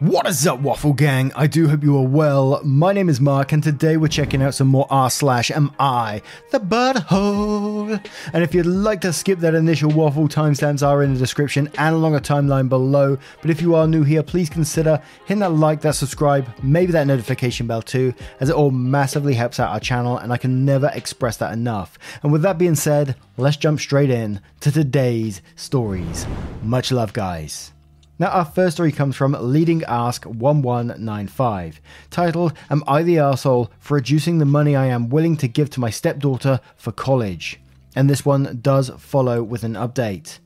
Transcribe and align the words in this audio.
What 0.00 0.28
is 0.28 0.46
up, 0.46 0.60
Waffle 0.60 0.92
Gang? 0.92 1.32
I 1.34 1.48
do 1.48 1.66
hope 1.66 1.82
you 1.82 1.96
are 1.96 2.06
well. 2.06 2.60
My 2.62 2.92
name 2.92 3.08
is 3.08 3.20
Mark, 3.20 3.50
and 3.50 3.60
today 3.60 3.96
we're 3.96 4.06
checking 4.06 4.40
out 4.40 4.54
some 4.54 4.68
more 4.68 4.86
r 4.90 5.10
slash 5.10 5.50
am 5.50 5.72
I, 5.80 6.22
the 6.52 6.60
butthole. 6.60 8.00
And 8.32 8.44
if 8.44 8.54
you'd 8.54 8.64
like 8.66 9.00
to 9.00 9.12
skip 9.12 9.40
that 9.40 9.56
initial 9.56 9.90
waffle, 9.90 10.28
timestamps 10.28 10.86
are 10.86 11.02
in 11.02 11.14
the 11.14 11.18
description 11.18 11.68
and 11.78 11.96
along 11.96 12.14
a 12.14 12.20
timeline 12.20 12.68
below. 12.68 13.18
But 13.42 13.50
if 13.50 13.60
you 13.60 13.74
are 13.74 13.88
new 13.88 14.04
here, 14.04 14.22
please 14.22 14.48
consider 14.48 15.02
hitting 15.24 15.40
that 15.40 15.54
like, 15.54 15.80
that 15.80 15.96
subscribe, 15.96 16.46
maybe 16.62 16.92
that 16.92 17.08
notification 17.08 17.66
bell 17.66 17.82
too, 17.82 18.14
as 18.38 18.50
it 18.50 18.54
all 18.54 18.70
massively 18.70 19.34
helps 19.34 19.58
out 19.58 19.70
our 19.70 19.80
channel, 19.80 20.16
and 20.16 20.32
I 20.32 20.36
can 20.36 20.64
never 20.64 20.92
express 20.94 21.38
that 21.38 21.52
enough. 21.52 21.98
And 22.22 22.30
with 22.30 22.42
that 22.42 22.56
being 22.56 22.76
said, 22.76 23.16
let's 23.36 23.56
jump 23.56 23.80
straight 23.80 24.10
in 24.10 24.42
to 24.60 24.70
today's 24.70 25.42
stories. 25.56 26.24
Much 26.62 26.92
love, 26.92 27.12
guys. 27.12 27.72
Now, 28.20 28.30
our 28.30 28.44
first 28.44 28.76
story 28.76 28.90
comes 28.90 29.14
from 29.14 29.36
Leading 29.38 29.84
Ask 29.84 30.26
1195, 30.26 31.80
titled 32.10 32.52
Am 32.68 32.82
I 32.88 33.04
the 33.04 33.14
Arsehole 33.14 33.70
for 33.78 33.94
reducing 33.94 34.38
the 34.38 34.44
money 34.44 34.74
I 34.74 34.86
am 34.86 35.08
willing 35.08 35.36
to 35.36 35.46
give 35.46 35.70
to 35.70 35.80
my 35.80 35.90
stepdaughter 35.90 36.58
for 36.74 36.90
college? 36.90 37.60
And 37.94 38.10
this 38.10 38.24
one 38.24 38.58
does 38.60 38.90
follow 38.98 39.44
with 39.44 39.62
an 39.62 39.74
update. 39.74 40.40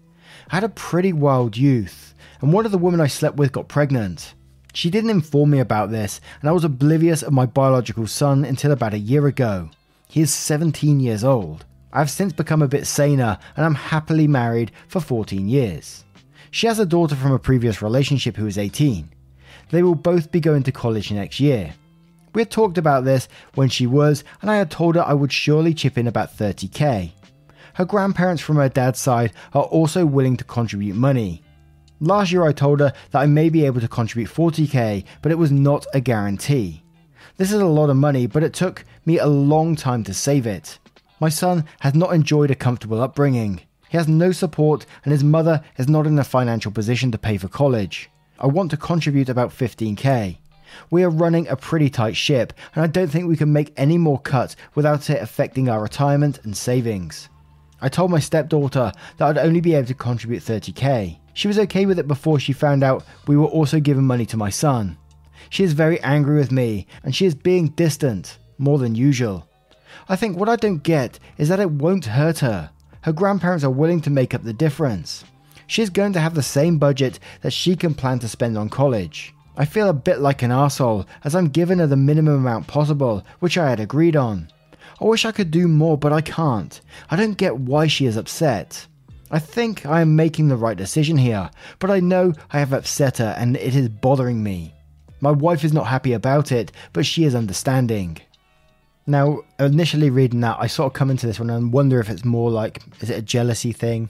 I 0.51 0.57
had 0.57 0.65
a 0.65 0.69
pretty 0.69 1.15
wild 1.15 1.57
youth, 1.57 2.15
and 2.43 2.53
one 2.53 2.67
of 2.67 2.73
the 2.73 2.79
women 2.79 3.01
I 3.01 3.07
slept 3.07 3.39
with 3.39 3.53
got 3.53 3.69
pregnant. 3.69 4.35
She 4.75 4.91
didn't 4.91 5.09
inform 5.09 5.49
me 5.49 5.59
about 5.59 5.91
this, 5.91 6.21
and 6.43 6.51
I 6.51 6.53
was 6.53 6.65
oblivious 6.65 7.23
of 7.23 7.33
my 7.33 7.47
biological 7.47 8.07
son 8.07 8.45
until 8.45 8.73
about 8.73 8.93
a 8.93 8.99
year 8.99 9.27
ago. 9.27 9.71
He 10.09 10.21
is 10.21 10.31
17 10.31 11.01
years 11.01 11.25
old. 11.25 11.65
I've 11.91 12.11
since 12.11 12.35
become 12.35 12.61
a 12.61 12.69
bit 12.69 12.87
saner, 12.87 13.39
and 13.57 13.65
I'm 13.65 13.77
happily 13.77 14.29
married 14.29 14.73
for 14.89 15.01
14 15.01 15.49
years. 15.49 16.05
She 16.53 16.67
has 16.67 16.79
a 16.79 16.85
daughter 16.85 17.17
from 17.17 17.33
a 17.33 17.39
previous 17.39 17.81
relationship 17.81 18.37
who 18.37 18.47
is 18.47 18.59
18. 18.59 19.09
They 19.71 19.83
will 19.83 19.95
both 19.95 20.31
be 20.31 20.39
going 20.39 20.63
to 20.65 20.71
college 20.71 21.11
next 21.11 21.41
year. 21.41 21.73
We 22.35 22.43
had 22.43 22.51
talked 22.51 22.77
about 22.77 23.07
this 23.07 23.27
when 23.55 23.71
she 23.71 23.87
was, 23.87 24.23
and 24.43 24.51
I 24.51 24.57
had 24.57 24.71
told 24.71 24.97
her 24.97 25.03
I 25.03 25.15
would 25.15 25.33
surely 25.33 25.73
chip 25.73 25.97
in 25.97 26.07
about 26.07 26.37
30k. 26.37 27.11
Her 27.73 27.85
grandparents 27.87 28.43
from 28.43 28.57
her 28.57 28.69
dad's 28.69 28.99
side 29.01 29.33
are 29.55 29.63
also 29.63 30.05
willing 30.05 30.37
to 30.37 30.45
contribute 30.45 30.95
money. 30.95 31.43
Last 32.01 32.31
year 32.31 32.45
I 32.45 32.53
told 32.53 32.81
her 32.81 32.93
that 33.13 33.19
I 33.19 33.25
may 33.25 33.49
be 33.49 33.65
able 33.65 33.81
to 33.81 33.89
contribute 33.89 34.29
40k, 34.29 35.05
but 35.23 35.33
it 35.33 35.39
was 35.39 35.51
not 35.51 35.87
a 35.95 36.01
guarantee. 36.03 36.83
This 37.39 37.51
is 37.51 37.63
a 37.63 37.67
lot 37.67 37.89
of 37.89 37.97
money, 37.97 38.27
but 38.27 38.43
it 38.43 38.53
took 38.53 38.85
me 39.07 39.19
a 39.19 39.27
long 39.27 39.75
time 39.75 40.05
to 40.05 40.13
save 40.13 40.47
it. 40.47 40.79
My 41.19 41.31
son 41.31 41.65
has 41.81 41.95
not 41.95 42.13
enjoyed 42.13 42.51
a 42.51 42.55
comfortable 42.55 43.01
upbringing. 43.01 43.63
He 43.93 43.99
has 43.99 44.09
no 44.09 44.33
support, 44.33 44.87
and 45.05 45.13
his 45.13 45.23
mother 45.23 45.63
is 45.77 45.87
not 45.87 46.07
in 46.07 46.19
a 46.19 46.25
financial 46.25 46.73
position 46.73 47.13
to 47.13 47.19
pay 47.19 47.37
for 47.37 47.49
college. 47.49 48.09
I 48.41 48.47
want 48.47 48.71
to 48.71 48.79
contribute 48.79 49.29
about 49.29 49.51
15k. 49.51 50.39
We 50.91 51.05
are 51.05 51.11
running 51.11 51.47
a 51.47 51.57
pretty 51.57 51.91
tight 51.91 52.17
ship, 52.17 52.55
and 52.75 52.83
I 52.83 52.87
don't 52.87 53.09
think 53.09 53.29
we 53.29 53.37
can 53.37 53.53
make 53.53 53.75
any 53.77 53.99
more 53.99 54.19
cuts 54.19 54.57
without 54.75 55.11
it 55.11 55.21
affecting 55.21 55.69
our 55.69 55.83
retirement 55.83 56.41
and 56.45 56.57
savings. 56.57 57.29
I 57.83 57.91
told 57.91 58.11
my 58.11 58.19
stepdaughter 58.19 58.93
that 59.19 59.29
I'd 59.29 59.45
only 59.45 59.61
be 59.61 59.75
able 59.75 59.89
to 59.89 59.95
contribute 59.95 60.43
30k. 60.43 61.19
She 61.35 61.49
was 61.49 61.59
okay 61.59 61.85
with 61.85 61.99
it 61.99 62.09
before 62.09 62.41
she 62.41 62.55
found 62.55 62.83
out 62.83 63.05
we 63.27 63.37
were 63.37 63.45
also 63.45 63.79
giving 63.79 64.05
money 64.05 64.25
to 64.25 64.39
my 64.39 64.49
son. 64.49 64.97
She 65.51 65.65
is 65.65 65.75
very 65.75 66.01
angry 66.01 66.39
with 66.39 66.51
me, 66.51 66.87
and 67.03 67.15
she 67.15 67.27
is 67.27 67.35
being 67.35 67.69
distant, 67.69 68.39
more 68.57 68.79
than 68.79 68.95
usual. 68.95 69.47
I 70.09 70.17
think 70.17 70.39
what 70.39 70.49
I 70.49 70.57
don't 70.57 70.83
get 70.83 71.19
is 71.37 71.51
that 71.51 71.61
it 71.61 71.71
won't 71.71 72.07
hurt 72.07 72.39
her 72.39 72.71
her 73.03 73.13
grandparents 73.13 73.65
are 73.65 73.71
willing 73.71 74.01
to 74.01 74.11
make 74.11 74.35
up 74.35 74.43
the 74.43 74.53
difference. 74.53 75.25
She's 75.67 75.91
going 75.91 76.13
to 76.15 76.21
have 76.21 76.35
the 76.35 76.43
same 76.43 76.79
budget 76.79 77.19
that 77.43 77.53
she 77.53 77.77
can 77.77 77.95
plan 77.95 78.19
to 78.21 78.29
spend 78.29 78.59
on 78.59 78.69
college. 78.69 79.35
I 79.57 79.65
feel 79.65 79.89
a 79.89 79.95
bit 79.95 80.21
like 80.21 80.43
an 80.43 80.51
asshole 80.51 81.07
as 81.25 81.35
I'm 81.35 81.49
giving 81.49 81.79
her 81.79 81.87
the 81.87 81.97
minimum 81.97 82.35
amount 82.35 82.67
possible, 82.67 83.25
which 83.41 83.59
I 83.59 83.69
had 83.69 83.81
agreed 83.81 84.17
on. 84.17 84.49
I 85.01 85.05
wish 85.05 85.25
I 85.25 85.33
could 85.33 85.51
do 85.51 85.69
more, 85.69 85.99
but 85.99 86.13
I 86.13 86.21
can't. 86.21 86.81
I 87.11 87.17
don't 87.17 87.37
get 87.37 87.59
why 87.59 87.87
she 87.87 88.07
is 88.07 88.17
upset. 88.17 88.87
I 89.31 89.39
think 89.39 89.85
I 89.87 90.01
am 90.01 90.15
making 90.15 90.49
the 90.49 90.57
right 90.57 90.77
decision 90.77 91.17
here, 91.17 91.51
but 91.79 91.91
I 91.91 92.01
know 92.01 92.33
I 92.51 92.59
have 92.59 92.73
upset 92.73 93.19
her 93.19 93.35
and 93.39 93.57
it 93.57 93.75
is 93.75 93.89
bothering 93.89 94.43
me. 94.43 94.75
My 95.21 95.31
wife 95.31 95.65
is 95.65 95.73
not 95.73 95.87
happy 95.87 96.13
about 96.13 96.53
it, 96.53 96.73
but 96.93 97.07
she 97.07 97.25
is 97.25 97.35
understanding. 97.35 98.19
Now, 99.07 99.43
initially 99.59 100.11
reading 100.11 100.41
that, 100.41 100.59
I 100.61 100.69
sort 100.69 100.87
of 100.87 100.93
come 100.93 101.11
into 101.11 101.27
this 101.27 101.41
one 101.41 101.51
and 101.51 101.73
wonder 101.73 101.99
if 101.99 102.09
it's 102.09 102.25
more 102.25 102.51
like, 102.51 102.83
is 103.01 103.11
it 103.11 103.19
a 103.19 103.23
jealousy 103.23 103.73
thing? 103.73 104.09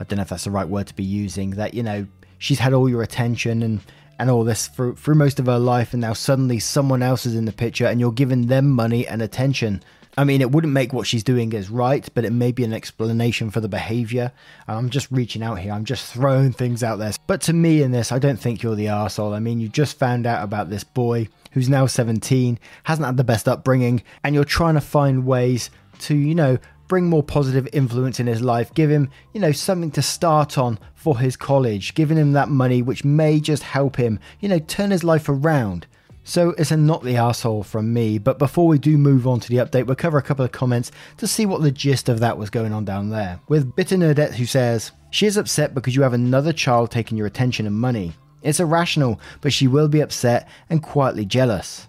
I 0.00 0.04
don't 0.04 0.16
know 0.16 0.22
if 0.22 0.28
that's 0.28 0.44
the 0.44 0.50
right 0.50 0.68
word 0.68 0.88
to 0.88 0.94
be 0.94 1.04
using. 1.04 1.50
That, 1.50 1.74
you 1.74 1.82
know, 1.84 2.06
she's 2.38 2.58
had 2.58 2.72
all 2.72 2.88
your 2.88 3.02
attention 3.02 3.62
and, 3.62 3.80
and 4.18 4.30
all 4.30 4.42
this 4.42 4.66
through, 4.66 4.96
through 4.96 5.14
most 5.14 5.38
of 5.38 5.46
her 5.46 5.58
life, 5.58 5.92
and 5.92 6.00
now 6.00 6.14
suddenly 6.14 6.58
someone 6.58 7.02
else 7.02 7.26
is 7.26 7.36
in 7.36 7.44
the 7.44 7.52
picture 7.52 7.86
and 7.86 8.00
you're 8.00 8.12
giving 8.12 8.48
them 8.48 8.70
money 8.70 9.06
and 9.06 9.22
attention. 9.22 9.82
I 10.16 10.24
mean, 10.24 10.40
it 10.40 10.52
wouldn't 10.52 10.72
make 10.72 10.92
what 10.92 11.06
she's 11.06 11.24
doing 11.24 11.52
as 11.54 11.70
right, 11.70 12.08
but 12.14 12.24
it 12.24 12.32
may 12.32 12.52
be 12.52 12.64
an 12.64 12.72
explanation 12.72 13.50
for 13.50 13.60
the 13.60 13.68
behavior. 13.68 14.30
I'm 14.68 14.90
just 14.90 15.10
reaching 15.10 15.42
out 15.42 15.58
here. 15.58 15.72
I'm 15.72 15.84
just 15.84 16.12
throwing 16.12 16.52
things 16.52 16.84
out 16.84 16.98
there. 16.98 17.12
But 17.26 17.40
to 17.42 17.52
me, 17.52 17.82
in 17.82 17.90
this, 17.90 18.12
I 18.12 18.20
don't 18.20 18.38
think 18.38 18.62
you're 18.62 18.76
the 18.76 18.88
asshole. 18.88 19.34
I 19.34 19.40
mean, 19.40 19.60
you 19.60 19.68
just 19.68 19.98
found 19.98 20.26
out 20.26 20.44
about 20.44 20.70
this 20.70 20.84
boy 20.84 21.28
who's 21.54 21.68
now 21.68 21.86
17, 21.86 22.58
hasn't 22.82 23.06
had 23.06 23.16
the 23.16 23.24
best 23.24 23.48
upbringing, 23.48 24.02
and 24.22 24.34
you're 24.34 24.44
trying 24.44 24.74
to 24.74 24.80
find 24.80 25.24
ways 25.24 25.70
to, 26.00 26.14
you 26.14 26.34
know, 26.34 26.58
bring 26.88 27.06
more 27.06 27.22
positive 27.22 27.68
influence 27.72 28.20
in 28.20 28.26
his 28.26 28.42
life, 28.42 28.74
give 28.74 28.90
him, 28.90 29.08
you 29.32 29.40
know, 29.40 29.52
something 29.52 29.90
to 29.92 30.02
start 30.02 30.58
on 30.58 30.78
for 30.94 31.18
his 31.18 31.36
college, 31.36 31.94
giving 31.94 32.18
him 32.18 32.32
that 32.32 32.48
money 32.48 32.82
which 32.82 33.04
may 33.04 33.40
just 33.40 33.62
help 33.62 33.96
him, 33.96 34.18
you 34.40 34.48
know, 34.48 34.58
turn 34.58 34.90
his 34.90 35.04
life 35.04 35.28
around. 35.28 35.86
So 36.26 36.50
it's 36.56 36.70
a 36.70 36.76
not 36.76 37.04
the 37.04 37.16
asshole 37.16 37.64
from 37.64 37.92
me, 37.92 38.18
but 38.18 38.38
before 38.38 38.66
we 38.66 38.78
do 38.78 38.96
move 38.96 39.26
on 39.26 39.40
to 39.40 39.48
the 39.48 39.58
update, 39.58 39.86
we'll 39.86 39.94
cover 39.94 40.16
a 40.16 40.22
couple 40.22 40.44
of 40.44 40.52
comments 40.52 40.90
to 41.18 41.26
see 41.26 41.44
what 41.44 41.60
the 41.60 41.70
gist 41.70 42.08
of 42.08 42.20
that 42.20 42.38
was 42.38 42.48
going 42.48 42.72
on 42.72 42.86
down 42.86 43.10
there. 43.10 43.40
With 43.48 43.76
Bitter 43.76 43.96
Nerdette 43.96 44.34
who 44.34 44.46
says, 44.46 44.92
She 45.10 45.26
is 45.26 45.36
upset 45.36 45.74
because 45.74 45.94
you 45.94 46.02
have 46.02 46.14
another 46.14 46.52
child 46.52 46.90
taking 46.90 47.18
your 47.18 47.26
attention 47.26 47.66
and 47.66 47.76
money. 47.76 48.14
It's 48.44 48.60
irrational, 48.60 49.18
but 49.40 49.52
she 49.52 49.66
will 49.66 49.88
be 49.88 50.00
upset 50.00 50.48
and 50.70 50.82
quietly 50.82 51.24
jealous. 51.24 51.88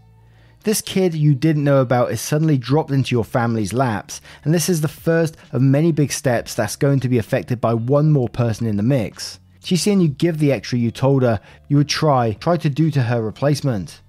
This 0.63 0.81
kid 0.81 1.13
you 1.13 1.35
didn't 1.35 1.63
know 1.63 1.81
about 1.81 2.11
is 2.11 2.21
suddenly 2.21 2.57
dropped 2.57 2.89
into 2.89 3.13
your 3.13 3.23
family's 3.23 3.73
laps, 3.73 4.19
and 4.43 4.51
this 4.51 4.67
is 4.67 4.81
the 4.81 4.87
first 4.87 5.37
of 5.51 5.61
many 5.61 5.91
big 5.91 6.11
steps 6.11 6.55
that's 6.55 6.75
going 6.75 7.01
to 7.01 7.09
be 7.09 7.19
affected 7.19 7.61
by 7.61 7.75
one 7.75 8.11
more 8.11 8.29
person 8.29 8.65
in 8.65 8.77
the 8.77 8.81
mix. 8.81 9.39
She's 9.63 9.83
seeing 9.83 9.99
you 10.01 10.07
give 10.07 10.39
the 10.39 10.51
extra 10.51 10.79
you 10.79 10.89
told 10.89 11.21
her 11.21 11.39
you 11.67 11.77
would 11.77 11.89
try, 11.89 12.33
try 12.33 12.57
to 12.57 12.69
do 12.69 12.89
to 12.91 13.03
her 13.03 13.21
replacement. 13.21 14.01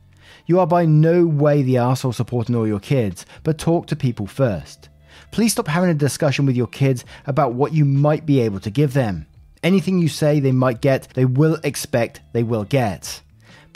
You 0.47 0.61
are 0.61 0.67
by 0.67 0.87
no 0.87 1.27
way 1.27 1.63
the 1.63 1.79
asshole 1.79 2.13
supporting 2.13 2.55
all 2.55 2.67
your 2.67 2.81
kids, 2.81 3.27
but 3.43 3.59
talk 3.59 3.87
to 3.89 3.97
people 3.97 4.27
first. 4.27 4.89
Please 5.33 5.53
stop 5.53 5.67
having 5.67 5.91
a 5.91 5.95
discussion 5.95 6.47
with 6.47 6.57
your 6.57 6.69
kids 6.69 7.05
about 7.27 7.55
what 7.55 7.75
you 7.75 7.85
might 7.85 8.25
be 8.25 8.41
able 8.41 8.61
to 8.61 8.71
give 8.71 8.93
them. 8.93 9.27
Anything 9.62 9.99
you 9.99 10.08
say 10.08 10.41
they 10.41 10.53
might 10.53 10.81
get, 10.81 11.08
they 11.14 11.25
will 11.25 11.58
expect 11.64 12.20
they 12.32 12.43
will 12.43 12.64
get 12.64 13.23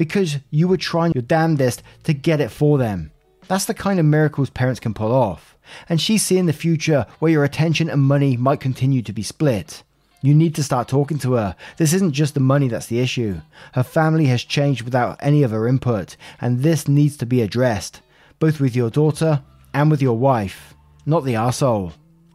because 0.01 0.39
you 0.51 0.67
were 0.67 0.79
trying 0.79 1.13
your 1.15 1.21
damnedest 1.21 1.83
to 2.05 2.15
get 2.15 2.41
it 2.41 2.51
for 2.51 2.79
them. 2.79 3.13
That's 3.49 3.67
the 3.67 3.75
kind 3.75 4.01
of 4.01 4.07
miracles 4.07 4.49
parents 4.49 4.81
can 4.81 4.95
pull 4.95 5.13
off. 5.13 5.59
And 5.91 6.01
she's 6.01 6.23
seeing 6.23 6.47
the 6.47 6.55
future 6.55 7.05
where 7.19 7.31
your 7.31 7.45
attention 7.45 7.91
and 7.91 8.01
money 8.01 8.35
might 8.35 8.61
continue 8.61 9.03
to 9.03 9.13
be 9.13 9.23
split. 9.23 9.83
You 10.23 10.33
need 10.33 10.55
to 10.55 10.63
start 10.63 10.89
talking 10.89 11.19
to 11.19 11.35
her. 11.35 11.55
This 11.77 11.93
isn't 11.93 12.13
just 12.13 12.33
the 12.33 12.41
money 12.41 12.67
that's 12.67 12.87
the 12.87 12.99
issue. 12.99 13.43
Her 13.75 13.83
family 13.83 14.25
has 14.29 14.43
changed 14.43 14.85
without 14.85 15.19
any 15.21 15.43
of 15.43 15.51
her 15.51 15.69
input, 15.69 16.17
and 16.41 16.61
this 16.61 16.89
needs 16.89 17.19
to 17.19 17.27
be 17.27 17.43
addressed, 17.43 18.01
both 18.39 18.59
with 18.59 18.75
your 18.75 18.89
daughter 18.89 19.43
and 19.75 19.91
with 19.91 20.01
your 20.01 20.17
wife, 20.17 20.73
not 21.05 21.25
the 21.25 21.35
arsehole. 21.35 21.93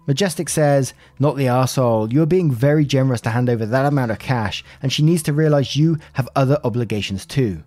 Majestic 0.08 0.50
says, 0.50 0.94
Not 1.20 1.36
the 1.36 1.46
arsehole. 1.46 2.12
You 2.14 2.22
are 2.22 2.28
being 2.28 2.52
very 2.52 2.86
generous 2.86 3.22
to 3.22 3.32
hand 3.32 3.50
over 3.50 3.66
that 3.66 3.86
amount 3.86 4.12
of 4.12 4.20
cash, 4.20 4.64
and 4.82 4.94
she 4.94 5.04
needs 5.04 5.24
to 5.24 5.34
realize 5.34 5.76
you 5.76 5.98
have 6.14 6.30
other 6.36 6.60
obligations 6.64 7.26
too. 7.26 7.64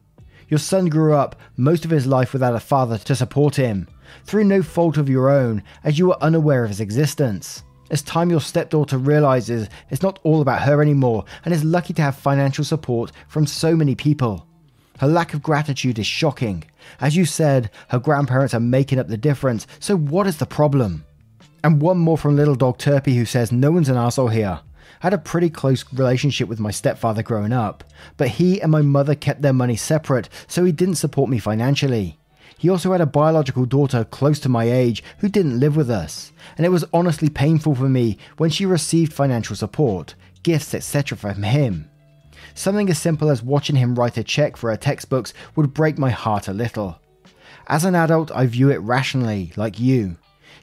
Your 0.48 0.58
son 0.58 0.86
grew 0.86 1.14
up 1.14 1.36
most 1.56 1.84
of 1.84 1.90
his 1.90 2.06
life 2.06 2.32
without 2.32 2.54
a 2.54 2.60
father 2.60 2.96
to 2.98 3.16
support 3.16 3.56
him, 3.56 3.88
through 4.24 4.44
no 4.44 4.62
fault 4.62 4.96
of 4.96 5.08
your 5.08 5.28
own, 5.28 5.62
as 5.82 5.98
you 5.98 6.06
were 6.06 6.22
unaware 6.22 6.62
of 6.62 6.70
his 6.70 6.80
existence. 6.80 7.64
It's 7.90 8.02
time 8.02 8.30
your 8.30 8.40
stepdaughter 8.40 8.98
realizes 8.98 9.68
it's 9.90 10.02
not 10.02 10.18
all 10.22 10.40
about 10.40 10.62
her 10.62 10.80
anymore 10.80 11.24
and 11.44 11.52
is 11.52 11.64
lucky 11.64 11.92
to 11.94 12.02
have 12.02 12.16
financial 12.16 12.64
support 12.64 13.12
from 13.28 13.46
so 13.46 13.74
many 13.74 13.94
people. 13.94 14.46
Her 14.98 15.06
lack 15.06 15.32
of 15.32 15.42
gratitude 15.42 15.98
is 15.98 16.06
shocking. 16.06 16.64
As 17.00 17.16
you 17.16 17.24
said, 17.24 17.70
her 17.88 17.98
grandparents 17.98 18.54
are 18.54 18.60
making 18.60 18.98
up 18.98 19.08
the 19.08 19.16
difference, 19.16 19.66
so 19.80 19.96
what 19.96 20.26
is 20.26 20.38
the 20.38 20.46
problem? 20.46 21.04
And 21.68 21.82
one 21.82 21.98
more 21.98 22.16
from 22.16 22.34
Little 22.34 22.54
Dog 22.54 22.78
Turpy 22.78 23.14
who 23.14 23.26
says, 23.26 23.52
No 23.52 23.70
one's 23.70 23.90
an 23.90 23.98
asshole 23.98 24.28
here. 24.28 24.60
I 25.02 25.06
had 25.06 25.12
a 25.12 25.18
pretty 25.18 25.50
close 25.50 25.84
relationship 25.92 26.48
with 26.48 26.58
my 26.58 26.70
stepfather 26.70 27.22
growing 27.22 27.52
up, 27.52 27.84
but 28.16 28.28
he 28.28 28.58
and 28.62 28.72
my 28.72 28.80
mother 28.80 29.14
kept 29.14 29.42
their 29.42 29.52
money 29.52 29.76
separate, 29.76 30.30
so 30.46 30.64
he 30.64 30.72
didn't 30.72 30.94
support 30.94 31.28
me 31.28 31.38
financially. 31.38 32.18
He 32.56 32.70
also 32.70 32.92
had 32.92 33.02
a 33.02 33.06
biological 33.06 33.66
daughter 33.66 34.04
close 34.04 34.40
to 34.40 34.48
my 34.48 34.64
age 34.64 35.04
who 35.18 35.28
didn't 35.28 35.60
live 35.60 35.76
with 35.76 35.90
us, 35.90 36.32
and 36.56 36.64
it 36.64 36.70
was 36.70 36.86
honestly 36.94 37.28
painful 37.28 37.74
for 37.74 37.90
me 37.90 38.16
when 38.38 38.48
she 38.48 38.64
received 38.64 39.12
financial 39.12 39.54
support, 39.54 40.14
gifts, 40.42 40.72
etc. 40.72 41.18
from 41.18 41.42
him. 41.42 41.90
Something 42.54 42.88
as 42.88 42.98
simple 42.98 43.28
as 43.28 43.42
watching 43.42 43.76
him 43.76 43.94
write 43.94 44.16
a 44.16 44.24
check 44.24 44.56
for 44.56 44.70
her 44.70 44.76
textbooks 44.78 45.34
would 45.54 45.74
break 45.74 45.98
my 45.98 46.08
heart 46.08 46.48
a 46.48 46.54
little. 46.54 46.98
As 47.66 47.84
an 47.84 47.94
adult, 47.94 48.32
I 48.32 48.46
view 48.46 48.70
it 48.70 48.78
rationally, 48.78 49.52
like 49.54 49.78
you. 49.78 50.16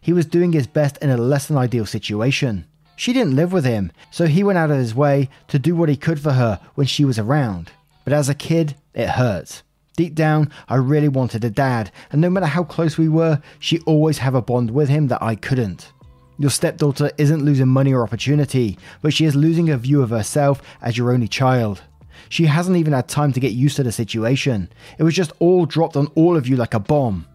He 0.06 0.13
was 0.13 0.28
doing 0.28 0.54
his 0.54 0.68
best 0.68 1.00
in 1.00 1.10
a 1.10 1.18
less 1.18 1.48
than 1.48 1.57
ideal 1.57 1.88
situation. 1.88 2.66
She 2.96 3.12
didn't 3.12 3.36
live 3.36 3.52
with 3.52 3.66
him, 3.66 3.92
so 4.12 4.28
he 4.28 4.44
went 4.44 4.60
out 4.60 4.69
of 4.69 4.78
his 4.78 4.94
way 4.94 5.30
to 5.48 5.57
do 5.57 5.75
what 5.75 5.90
he 5.90 5.96
could 5.96 6.19
for 6.19 6.34
her 6.34 6.60
when 6.75 6.86
she 6.86 7.04
was 7.04 7.18
around. 7.18 7.72
But 8.04 8.13
as 8.13 8.30
a 8.30 8.36
kid, 8.36 8.75
it 8.94 9.10
hurt. 9.10 9.63
Deep 9.98 10.13
down, 10.13 10.52
I 10.69 10.75
really 10.75 11.07
wanted 11.07 11.44
a 11.44 11.50
dad, 11.50 11.92
and 12.12 12.22
no 12.22 12.30
matter 12.30 12.46
how 12.46 12.63
close 12.63 13.00
we 13.00 13.10
were, 13.10 13.42
she 13.57 13.80
always 13.80 14.19
had 14.19 14.36
a 14.36 14.44
bond 14.44 14.69
with 14.69 14.90
him 14.90 15.07
that 15.07 15.24
I 15.24 15.34
couldn't. 15.34 15.92
Your 16.38 16.52
stepdaughter 16.52 17.10
isn't 17.18 17.44
losing 17.44 17.69
money 17.69 17.92
or 17.92 18.04
opportunity, 18.04 18.78
but 19.02 19.12
she 19.12 19.25
is 19.25 19.36
losing 19.36 19.72
a 19.72 19.78
view 19.78 20.04
of 20.04 20.12
herself 20.12 20.62
as 20.84 21.00
your 21.00 21.13
only 21.13 21.28
child. 21.28 21.81
She 22.30 22.46
hasn't 22.46 22.78
even 22.78 22.94
had 22.94 23.07
time 23.07 23.34
to 23.34 23.40
get 23.40 23.54
used 23.54 23.78
to 23.78 23.84
the 23.84 23.92
situation. 23.92 24.69
It 25.00 25.04
was 25.04 25.16
just 25.16 25.31
all 25.40 25.66
dropped 25.66 25.98
on 25.98 26.12
all 26.13 26.38
of 26.38 26.48
you 26.48 26.57
like 26.57 26.75
a 26.75 26.80
bomb. 26.80 27.25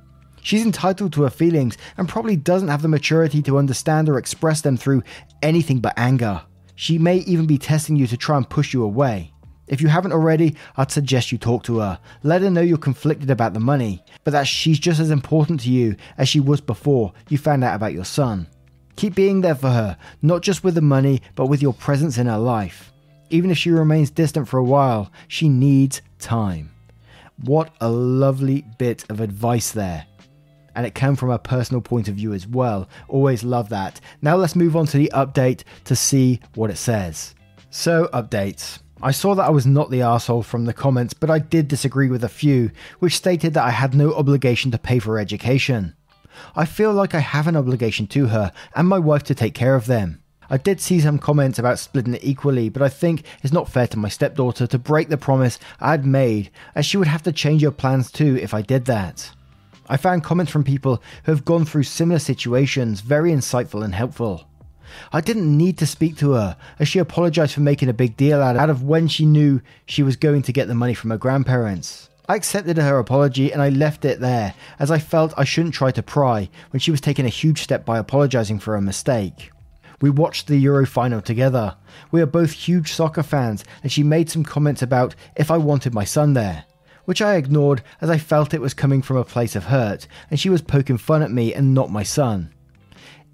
She's 0.42 0.64
entitled 0.64 1.12
to 1.14 1.22
her 1.22 1.30
feelings 1.30 1.76
and 1.96 2.08
probably 2.08 2.36
doesn't 2.36 2.68
have 2.68 2.82
the 2.82 2.88
maturity 2.88 3.42
to 3.42 3.58
understand 3.58 4.08
or 4.08 4.18
express 4.18 4.60
them 4.60 4.76
through 4.76 5.02
anything 5.42 5.80
but 5.80 5.94
anger. 5.96 6.42
She 6.74 6.98
may 6.98 7.18
even 7.18 7.46
be 7.46 7.58
testing 7.58 7.96
you 7.96 8.06
to 8.06 8.16
try 8.16 8.36
and 8.36 8.48
push 8.48 8.72
you 8.72 8.82
away. 8.82 9.32
If 9.70 9.80
you 9.80 9.88
haven't 9.88 10.12
already, 10.12 10.56
I'd 10.76 10.90
suggest 10.90 11.30
you 11.30 11.38
talk 11.38 11.62
to 11.64 11.78
her. 11.78 12.00
Let 12.24 12.42
her 12.42 12.50
know 12.50 12.60
you're 12.60 12.78
conflicted 12.78 13.30
about 13.30 13.54
the 13.54 13.60
money, 13.60 14.02
but 14.24 14.32
that 14.32 14.48
she's 14.48 14.80
just 14.80 14.98
as 14.98 15.10
important 15.10 15.60
to 15.60 15.70
you 15.70 15.94
as 16.18 16.28
she 16.28 16.40
was 16.40 16.60
before 16.60 17.12
you 17.28 17.38
found 17.38 17.62
out 17.62 17.76
about 17.76 17.92
your 17.92 18.04
son. 18.04 18.48
Keep 18.96 19.14
being 19.14 19.42
there 19.42 19.54
for 19.54 19.70
her, 19.70 19.96
not 20.22 20.42
just 20.42 20.64
with 20.64 20.74
the 20.74 20.80
money, 20.80 21.22
but 21.36 21.46
with 21.46 21.62
your 21.62 21.72
presence 21.72 22.18
in 22.18 22.26
her 22.26 22.38
life. 22.38 22.92
Even 23.30 23.50
if 23.50 23.58
she 23.58 23.70
remains 23.70 24.10
distant 24.10 24.48
for 24.48 24.58
a 24.58 24.64
while, 24.64 25.12
she 25.28 25.48
needs 25.48 26.02
time. 26.18 26.72
What 27.44 27.72
a 27.80 27.88
lovely 27.88 28.64
bit 28.76 29.04
of 29.08 29.20
advice 29.20 29.70
there 29.70 30.06
and 30.80 30.86
it 30.86 30.94
came 30.94 31.14
from 31.14 31.28
a 31.28 31.38
personal 31.38 31.82
point 31.82 32.08
of 32.08 32.14
view 32.14 32.32
as 32.32 32.46
well. 32.46 32.88
Always 33.06 33.44
love 33.44 33.68
that. 33.68 34.00
Now 34.22 34.36
let's 34.36 34.56
move 34.56 34.74
on 34.74 34.86
to 34.86 34.96
the 34.96 35.12
update 35.12 35.62
to 35.84 35.94
see 35.94 36.40
what 36.54 36.70
it 36.70 36.78
says. 36.78 37.34
So, 37.68 38.08
updates. 38.14 38.78
I 39.02 39.10
saw 39.10 39.34
that 39.34 39.44
I 39.44 39.50
was 39.50 39.66
not 39.66 39.90
the 39.90 40.00
asshole 40.00 40.42
from 40.42 40.64
the 40.64 40.72
comments, 40.72 41.12
but 41.12 41.28
I 41.28 41.38
did 41.38 41.68
disagree 41.68 42.08
with 42.08 42.24
a 42.24 42.30
few, 42.30 42.70
which 42.98 43.14
stated 43.14 43.52
that 43.52 43.66
I 43.66 43.72
had 43.72 43.94
no 43.94 44.14
obligation 44.14 44.70
to 44.70 44.78
pay 44.78 44.98
for 45.00 45.18
education. 45.18 45.94
I 46.56 46.64
feel 46.64 46.94
like 46.94 47.14
I 47.14 47.20
have 47.20 47.46
an 47.46 47.56
obligation 47.56 48.06
to 48.06 48.28
her 48.28 48.50
and 48.74 48.88
my 48.88 48.98
wife 48.98 49.24
to 49.24 49.34
take 49.34 49.52
care 49.52 49.74
of 49.74 49.84
them. 49.84 50.22
I 50.48 50.56
did 50.56 50.80
see 50.80 50.98
some 50.98 51.18
comments 51.18 51.58
about 51.58 51.78
splitting 51.78 52.14
it 52.14 52.24
equally, 52.24 52.70
but 52.70 52.80
I 52.80 52.88
think 52.88 53.24
it's 53.42 53.52
not 53.52 53.68
fair 53.68 53.86
to 53.88 53.98
my 53.98 54.08
stepdaughter 54.08 54.66
to 54.66 54.78
break 54.78 55.10
the 55.10 55.18
promise 55.18 55.58
I'd 55.78 56.06
made, 56.06 56.50
as 56.74 56.86
she 56.86 56.96
would 56.96 57.06
have 57.06 57.22
to 57.24 57.32
change 57.32 57.60
her 57.60 57.70
plans 57.70 58.10
too 58.10 58.38
if 58.40 58.54
I 58.54 58.62
did 58.62 58.86
that. 58.86 59.30
I 59.90 59.96
found 59.96 60.22
comments 60.22 60.52
from 60.52 60.62
people 60.62 61.02
who 61.24 61.32
have 61.32 61.44
gone 61.44 61.64
through 61.64 61.82
similar 61.82 62.20
situations 62.20 63.00
very 63.00 63.32
insightful 63.32 63.84
and 63.84 63.92
helpful. 63.92 64.46
I 65.12 65.20
didn't 65.20 65.56
need 65.56 65.78
to 65.78 65.86
speak 65.86 66.16
to 66.18 66.32
her, 66.32 66.56
as 66.78 66.86
she 66.86 67.00
apologized 67.00 67.54
for 67.54 67.60
making 67.60 67.88
a 67.88 67.92
big 67.92 68.16
deal 68.16 68.40
out 68.40 68.70
of 68.70 68.84
when 68.84 69.08
she 69.08 69.26
knew 69.26 69.60
she 69.86 70.04
was 70.04 70.14
going 70.14 70.42
to 70.42 70.52
get 70.52 70.68
the 70.68 70.76
money 70.76 70.94
from 70.94 71.10
her 71.10 71.18
grandparents. 71.18 72.08
I 72.28 72.36
accepted 72.36 72.76
her 72.76 73.00
apology 73.00 73.52
and 73.52 73.60
I 73.60 73.70
left 73.70 74.04
it 74.04 74.20
there, 74.20 74.54
as 74.78 74.92
I 74.92 75.00
felt 75.00 75.34
I 75.36 75.42
shouldn't 75.42 75.74
try 75.74 75.90
to 75.90 76.04
pry 76.04 76.48
when 76.70 76.78
she 76.78 76.92
was 76.92 77.00
taking 77.00 77.26
a 77.26 77.28
huge 77.28 77.60
step 77.60 77.84
by 77.84 77.98
apologizing 77.98 78.60
for 78.60 78.76
a 78.76 78.80
mistake. 78.80 79.50
We 80.00 80.08
watched 80.08 80.46
the 80.46 80.56
Euro 80.58 80.86
final 80.86 81.20
together. 81.20 81.74
We 82.12 82.22
are 82.22 82.26
both 82.26 82.52
huge 82.52 82.92
soccer 82.92 83.24
fans, 83.24 83.64
and 83.82 83.90
she 83.90 84.04
made 84.04 84.30
some 84.30 84.44
comments 84.44 84.82
about 84.82 85.16
if 85.34 85.50
I 85.50 85.56
wanted 85.56 85.94
my 85.94 86.04
son 86.04 86.34
there 86.34 86.64
which 87.04 87.22
I 87.22 87.36
ignored 87.36 87.82
as 88.00 88.10
I 88.10 88.18
felt 88.18 88.54
it 88.54 88.60
was 88.60 88.74
coming 88.74 89.02
from 89.02 89.16
a 89.16 89.24
place 89.24 89.56
of 89.56 89.64
hurt, 89.64 90.06
and 90.30 90.38
she 90.38 90.50
was 90.50 90.62
poking 90.62 90.98
fun 90.98 91.22
at 91.22 91.30
me 91.30 91.54
and 91.54 91.74
not 91.74 91.90
my 91.90 92.02
son. 92.02 92.52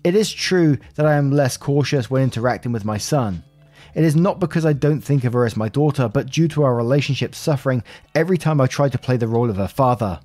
It 0.04 0.14
is 0.14 0.32
true 0.32 0.78
that 0.94 1.06
I 1.06 1.14
am 1.14 1.32
less 1.32 1.56
cautious 1.56 2.10
when 2.10 2.22
interacting 2.22 2.72
with 2.72 2.84
my 2.84 2.98
son. 2.98 3.42
It 3.94 4.04
is 4.04 4.14
not 4.14 4.38
because 4.38 4.66
I 4.66 4.72
don't 4.72 5.00
think 5.00 5.24
of 5.24 5.32
her 5.32 5.46
as 5.46 5.56
my 5.56 5.68
daughter, 5.68 6.08
but 6.08 6.30
due 6.30 6.48
to 6.48 6.62
our 6.62 6.74
relationship 6.74 7.34
suffering 7.34 7.82
every 8.14 8.38
time 8.38 8.60
I 8.60 8.66
try 8.66 8.88
to 8.88 8.98
play 8.98 9.16
the 9.16 9.26
role 9.26 9.50
of 9.50 9.56
her 9.56 9.68
father. 9.68 10.20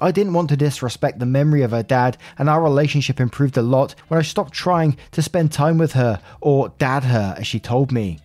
I 0.00 0.12
didn't 0.12 0.32
want 0.32 0.48
to 0.48 0.56
disrespect 0.56 1.18
the 1.18 1.26
memory 1.26 1.62
of 1.62 1.72
her 1.72 1.82
dad, 1.82 2.16
and 2.38 2.48
our 2.48 2.62
relationship 2.62 3.20
improved 3.20 3.58
a 3.58 3.62
lot 3.62 3.94
when 4.08 4.18
I 4.18 4.22
stopped 4.22 4.54
trying 4.54 4.96
to 5.10 5.22
spend 5.22 5.52
time 5.52 5.76
with 5.76 5.92
her, 5.92 6.22
or 6.40 6.72
dad 6.78 7.04
her, 7.04 7.34
as 7.36 7.46
she 7.46 7.60
told 7.60 7.92
me. 7.92 8.18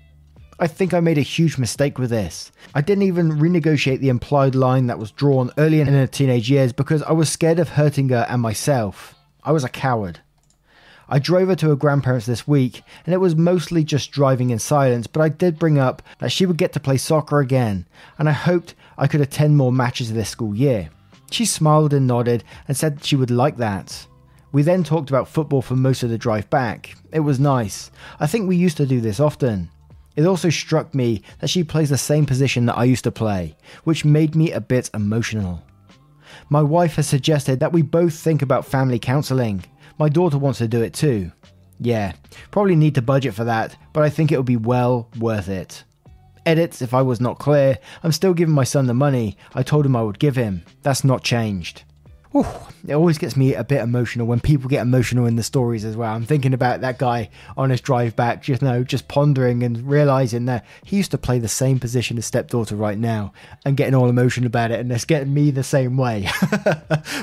I 0.57 0.67
think 0.67 0.93
I 0.93 1.01
made 1.01 1.17
a 1.17 1.21
huge 1.21 1.57
mistake 1.57 2.00
with 2.00 2.09
this. 2.09 2.50
I 2.74 2.79
didn't 2.79 3.03
even 3.03 3.39
renegotiate 3.39 4.00
the 4.00 4.07
implied 4.07 4.55
line 4.55 4.88
that 4.88 4.97
was 4.97 5.12
drawn 5.12 5.51
early 5.57 5.81
in 5.81 5.88
her 5.88 6.07
teenage 6.07 6.50
years 6.50 6.71
because 6.71 7.03
I 7.03 7.12
was 7.12 7.29
scared 7.29 7.59
of 7.59 7.69
hurting 7.69 8.07
her 8.09 8.25
and 8.29 8.41
myself. 8.41 9.15
I 9.43 9.51
was 9.51 9.65
a 9.65 9.69
coward. 9.69 10.21
I 11.09 11.19
drove 11.19 11.50
her 11.50 11.55
to 11.57 11.69
her 11.69 11.75
grandparents 11.75 12.25
this 12.25 12.47
week, 12.47 12.83
and 13.05 13.13
it 13.13 13.17
was 13.17 13.35
mostly 13.35 13.83
just 13.83 14.12
driving 14.12 14.50
in 14.50 14.57
silence, 14.59 15.07
but 15.07 15.19
I 15.19 15.27
did 15.27 15.59
bring 15.59 15.77
up 15.77 16.01
that 16.19 16.31
she 16.31 16.45
would 16.45 16.57
get 16.57 16.71
to 16.74 16.79
play 16.79 16.97
soccer 16.97 17.41
again, 17.41 17.85
and 18.17 18.29
I 18.29 18.31
hoped 18.31 18.75
I 18.97 19.07
could 19.07 19.21
attend 19.21 19.57
more 19.57 19.74
matches 19.74 20.13
this 20.13 20.29
school 20.29 20.55
year. 20.55 20.89
She 21.31 21.45
smiled 21.45 21.93
and 21.93 22.07
nodded 22.07 22.45
and 22.65 22.77
said 22.77 23.03
she 23.03 23.17
would 23.17 23.29
like 23.29 23.57
that. 23.57 24.07
We 24.53 24.63
then 24.63 24.85
talked 24.85 25.09
about 25.09 25.27
football 25.27 25.62
for 25.62 25.75
most 25.75 26.01
of 26.01 26.09
the 26.09 26.17
drive 26.17 26.50
back. 26.50 26.95
It 27.12 27.19
was 27.19 27.41
nice. 27.41 27.91
I 28.21 28.25
think 28.25 28.47
we 28.47 28.55
used 28.55 28.77
to 28.77 28.85
do 28.85 29.01
this 29.01 29.19
often. 29.19 29.69
It 30.15 30.25
also 30.25 30.50
struck 30.50 30.95
me 30.95 31.22
that 31.39 31.50
she 31.50 31.63
plays 31.63 31.89
the 31.89 31.98
same 31.98 32.25
position 32.25 32.65
that 32.65 32.77
I 32.77 32.86
used 32.86 33.03
to 33.03 33.12
play, 33.12 33.55
which 33.84 34.05
made 34.05 34.36
me 34.36 34.51
a 34.51 34.62
bit 34.62 34.89
emotional. 34.93 35.62
My 36.50 36.62
wife 36.62 36.95
has 36.95 37.07
suggested 37.07 37.60
that 37.60 37.74
we 37.74 37.81
both 37.81 38.13
think 38.13 38.41
about 38.41 38.65
family 38.65 39.00
counselling. 39.00 39.63
My 39.98 40.10
daughter 40.10 40.38
wants 40.38 40.60
to 40.60 40.67
do 40.67 40.81
it 40.81 40.93
too. 40.93 41.31
Yeah, 41.79 42.13
probably 42.51 42.75
need 42.75 42.95
to 42.95 43.01
budget 43.01 43.34
for 43.34 43.43
that, 43.43 43.75
but 43.93 44.03
I 44.03 44.10
think 44.10 44.31
it 44.31 44.38
would 44.38 44.45
be 44.45 44.57
well 44.57 45.10
worth 45.19 45.50
it. 45.50 45.84
Edits, 46.45 46.81
if 46.81 46.93
I 46.93 47.01
was 47.01 47.19
not 47.19 47.39
clear, 47.39 47.77
I'm 48.03 48.12
still 48.12 48.34
giving 48.34 48.53
my 48.53 48.63
son 48.63 48.86
the 48.86 48.93
money 48.93 49.38
I 49.53 49.63
told 49.63 49.86
him 49.86 49.95
I 49.95 50.03
would 50.03 50.19
give 50.19 50.36
him. 50.36 50.63
That's 50.84 51.03
not 51.03 51.24
changed. 51.24 51.84
It 52.88 52.94
always 52.94 53.18
gets 53.18 53.38
me 53.38 53.54
a 53.54 53.63
bit 53.63 53.82
emotional 53.82 54.27
when 54.27 54.39
people 54.42 54.70
get 54.70 54.82
emotional 54.82 55.25
in 55.25 55.38
the 55.38 55.44
stories 55.44 55.86
as 55.86 55.96
well. 55.96 56.13
I'm 56.13 56.25
thinking 56.25 56.54
about 56.54 56.82
that 56.82 57.00
guy 57.00 57.30
on 57.56 57.70
his 57.70 57.82
drive 57.82 58.15
back, 58.15 58.44
just 58.44 58.62
you 58.62 58.68
know, 58.68 58.84
just 58.84 59.08
pondering 59.08 59.63
and 59.63 59.88
realizing 59.88 60.46
that 60.46 60.65
he 60.84 60.98
used 60.98 61.12
to 61.12 61.18
play 61.18 61.39
the 61.39 61.48
same 61.48 61.80
position 61.80 62.18
as 62.18 62.25
stepdaughter 62.25 62.75
right 62.75 62.98
now 62.98 63.32
and 63.63 63.77
getting 63.77 63.96
all 63.96 64.10
emotional 64.10 64.48
about 64.48 64.72
it, 64.72 64.80
and 64.80 64.92
it's 64.92 65.06
getting 65.06 65.34
me 65.34 65.50
the 65.50 65.63
same 65.63 65.98
way. 65.98 66.27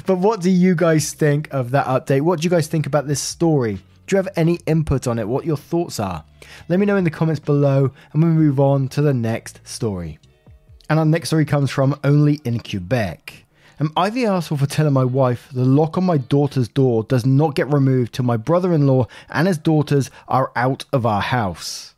but 0.07 0.19
what 0.19 0.40
do 0.40 0.50
you 0.50 0.75
guys 0.75 1.12
think 1.12 1.52
of 1.52 1.71
that 1.73 1.87
update? 1.87 2.23
What 2.23 2.40
do 2.40 2.45
you 2.45 2.50
guys 2.50 2.66
think 2.66 2.87
about 2.87 3.07
this 3.07 3.21
story? 3.21 3.75
Do 4.07 4.16
you 4.16 4.16
have 4.16 4.28
any 4.35 4.59
input 4.66 5.07
on 5.07 5.19
it? 5.19 5.28
What 5.28 5.45
your 5.45 5.57
thoughts 5.57 6.00
are? 6.00 6.25
Let 6.69 6.81
me 6.81 6.87
know 6.87 6.97
in 6.97 7.04
the 7.04 7.11
comments 7.11 7.40
below, 7.40 7.92
and 8.12 8.23
we'll 8.23 8.33
move 8.33 8.59
on 8.59 8.88
to 8.88 9.02
the 9.02 9.14
next 9.14 9.61
story. 9.64 10.19
And 10.88 10.99
our 10.99 11.04
next 11.04 11.28
story 11.28 11.45
comes 11.45 11.71
from 11.71 11.99
Only 12.02 12.40
in 12.45 12.59
Quebec. 12.61 13.41
Am 13.80 13.90
I 13.96 14.10
the 14.10 14.26
asshole 14.26 14.58
for 14.58 14.66
telling 14.66 14.92
my 14.92 15.04
wife 15.04 15.48
the 15.52 15.64
lock 15.64 15.96
on 15.96 16.04
my 16.04 16.18
daughter's 16.18 16.68
door 16.68 17.04
does 17.04 17.24
not 17.24 17.54
get 17.54 17.72
removed 17.72 18.12
till 18.12 18.24
my 18.24 18.36
brother 18.36 18.72
in 18.72 18.86
law 18.86 19.06
and 19.30 19.48
his 19.48 19.56
daughters 19.56 20.10
are 20.28 20.52
out 20.54 20.84
of 20.92 21.06
our 21.06 21.22
house? 21.22 21.94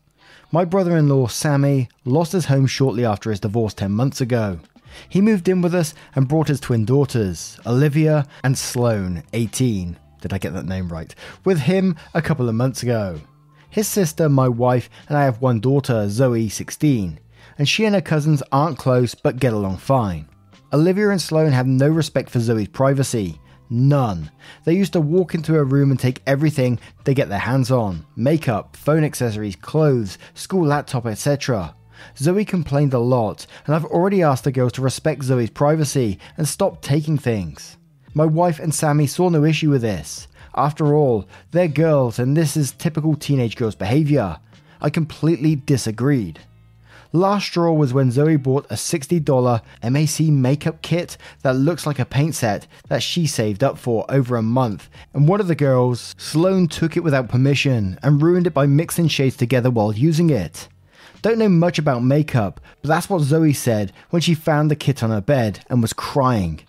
My 0.53 0.65
brother 0.65 0.97
in 0.97 1.09
law, 1.09 1.27
Sammy, 1.27 1.89
lost 2.05 2.31
his 2.31 2.47
home 2.47 2.67
shortly 2.67 3.05
after 3.05 3.31
his 3.31 3.41
divorce 3.41 3.75
10 3.75 3.91
months 3.91 4.21
ago. 4.21 4.61
He 5.09 5.21
moved 5.21 5.49
in 5.49 5.63
with 5.63 5.75
us 5.75 5.95
and 6.15 6.29
brought 6.29 6.47
his 6.47 6.61
twin 6.61 6.85
daughters, 6.85 7.59
Olivia 7.67 8.27
and 8.45 8.57
Sloane, 8.57 9.25
18. 9.33 9.97
Did 10.21 10.33
I 10.33 10.39
get 10.39 10.53
that 10.55 10.67
name 10.67 10.89
right? 10.89 11.13
With 11.45 11.59
him 11.59 11.97
a 12.15 12.23
couple 12.23 12.49
of 12.49 12.55
months 12.55 12.85
ago. 12.85 13.21
His 13.69 13.89
sister, 13.89 14.29
my 14.29 14.47
wife, 14.47 14.89
and 15.09 15.19
I 15.19 15.25
have 15.25 15.43
one 15.43 15.59
daughter, 15.59 16.09
Zoe, 16.09 16.49
16, 16.49 17.19
and 17.59 17.69
she 17.69 17.85
and 17.85 17.97
her 17.97 18.01
cousins 18.01 18.45
aren't 18.53 18.79
close 18.79 19.17
but 19.17 19.41
get 19.41 19.53
along 19.53 19.79
fine. 19.79 20.29
Olivia 20.75 21.11
and 21.11 21.23
Sloane 21.23 21.53
have 21.53 21.69
no 21.69 21.87
respect 21.87 22.29
for 22.29 22.41
Zoe's 22.41 22.67
privacy. 22.67 23.41
None. 23.71 24.29
They 24.65 24.75
used 24.75 24.95
to 24.95 25.01
walk 25.01 25.33
into 25.33 25.57
a 25.57 25.63
room 25.63 25.93
and 25.93 26.01
take 26.01 26.21
everything 26.27 26.81
they 27.05 27.15
get 27.15 27.29
their 27.29 27.39
hands 27.39 27.71
on 27.71 28.05
makeup, 28.17 28.75
phone 28.77 29.05
accessories, 29.05 29.55
clothes, 29.55 30.19
school 30.35 30.67
laptop, 30.67 31.07
etc. 31.07 31.77
Zoe 32.19 32.45
complained 32.45 32.93
a 32.93 32.99
lot, 32.99 33.47
and 33.67 33.77
I've 33.77 33.85
already 33.85 34.25
asked 34.25 34.43
the 34.43 34.51
girls 34.51 34.73
to 34.73 34.83
respect 34.83 35.23
Zoe's 35.23 35.49
privacy 35.49 36.19
and 36.37 36.49
stop 36.49 36.83
taking 36.83 37.19
things. 37.19 37.77
My 38.13 38.27
wife 38.27 38.59
and 38.59 38.75
Sammy 38.75 39.07
saw 39.07 39.29
no 39.29 39.45
issue 39.45 39.71
with 39.71 39.83
this. 39.83 40.27
After 40.57 40.97
all, 40.97 41.29
they're 41.53 41.69
girls, 41.69 42.19
and 42.19 42.37
this 42.37 42.57
is 42.57 42.73
typical 42.73 43.15
teenage 43.15 43.55
girls' 43.55 43.77
behavior. 43.77 44.41
I 44.81 44.91
completely 44.91 45.55
disagreed. 45.55 46.41
Last 47.15 47.47
straw 47.47 47.73
was 47.73 47.95
when 47.95 48.11
Zoe 48.11 48.35
bought 48.35 48.67
a 48.71 48.75
$60 48.75 49.63
MAC 49.89 50.21
makeup 50.33 50.83
kit 50.83 51.17
that 51.43 51.55
looks 51.55 51.87
like 51.87 52.01
a 52.01 52.05
paint 52.05 52.35
set 52.35 52.67
that 52.89 53.05
she 53.05 53.25
saved 53.29 53.63
up 53.63 53.79
for 53.79 54.05
over 54.09 54.35
a 54.35 54.43
month, 54.43 54.91
and 55.13 55.29
one 55.29 55.41
of 55.41 55.47
the 55.47 55.55
girls, 55.55 56.17
Sloane, 56.19 56.67
took 56.67 56.97
it 56.97 57.05
without 57.05 57.29
permission 57.29 58.01
and 58.03 58.21
ruined 58.21 58.49
it 58.49 58.53
by 58.53 58.67
mixing 58.67 59.07
shades 59.07 59.37
together 59.37 59.71
while 59.71 59.95
using 59.95 60.29
it. 60.29 60.67
Don't 61.23 61.39
know 61.39 61.49
much 61.49 61.79
about 61.79 62.03
makeup, 62.03 62.61
but 62.83 62.89
that's 62.89 63.09
what 63.09 63.23
Zoe 63.23 63.53
said 63.53 63.93
when 64.11 64.21
she 64.21 64.35
found 64.35 64.69
the 64.69 64.75
kit 64.75 65.01
on 65.01 65.11
her 65.11 65.21
bed 65.21 65.65
and 65.71 65.83
was 65.83 65.93
crying. 65.93 66.63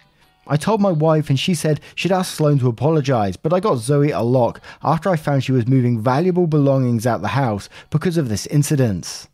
I 0.46 0.58
told 0.58 0.80
my 0.80 0.92
wife 0.92 1.32
and 1.32 1.40
she 1.40 1.56
said 1.56 1.82
she'd 1.96 2.12
ask 2.12 2.36
Sloane 2.36 2.60
to 2.60 2.70
apologise, 2.70 3.36
but 3.36 3.52
I 3.52 3.60
got 3.60 3.80
Zoe 3.80 4.12
a 4.12 4.22
lock 4.22 4.62
after 4.84 5.10
I 5.10 5.16
found 5.16 5.44
she 5.44 5.54
was 5.54 5.66
moving 5.66 6.00
valuable 6.00 6.46
belongings 6.46 7.08
out 7.08 7.24
the 7.24 7.30
house 7.30 7.68
because 7.90 8.16
of 8.16 8.30
this 8.30 8.46
incident. 8.46 9.28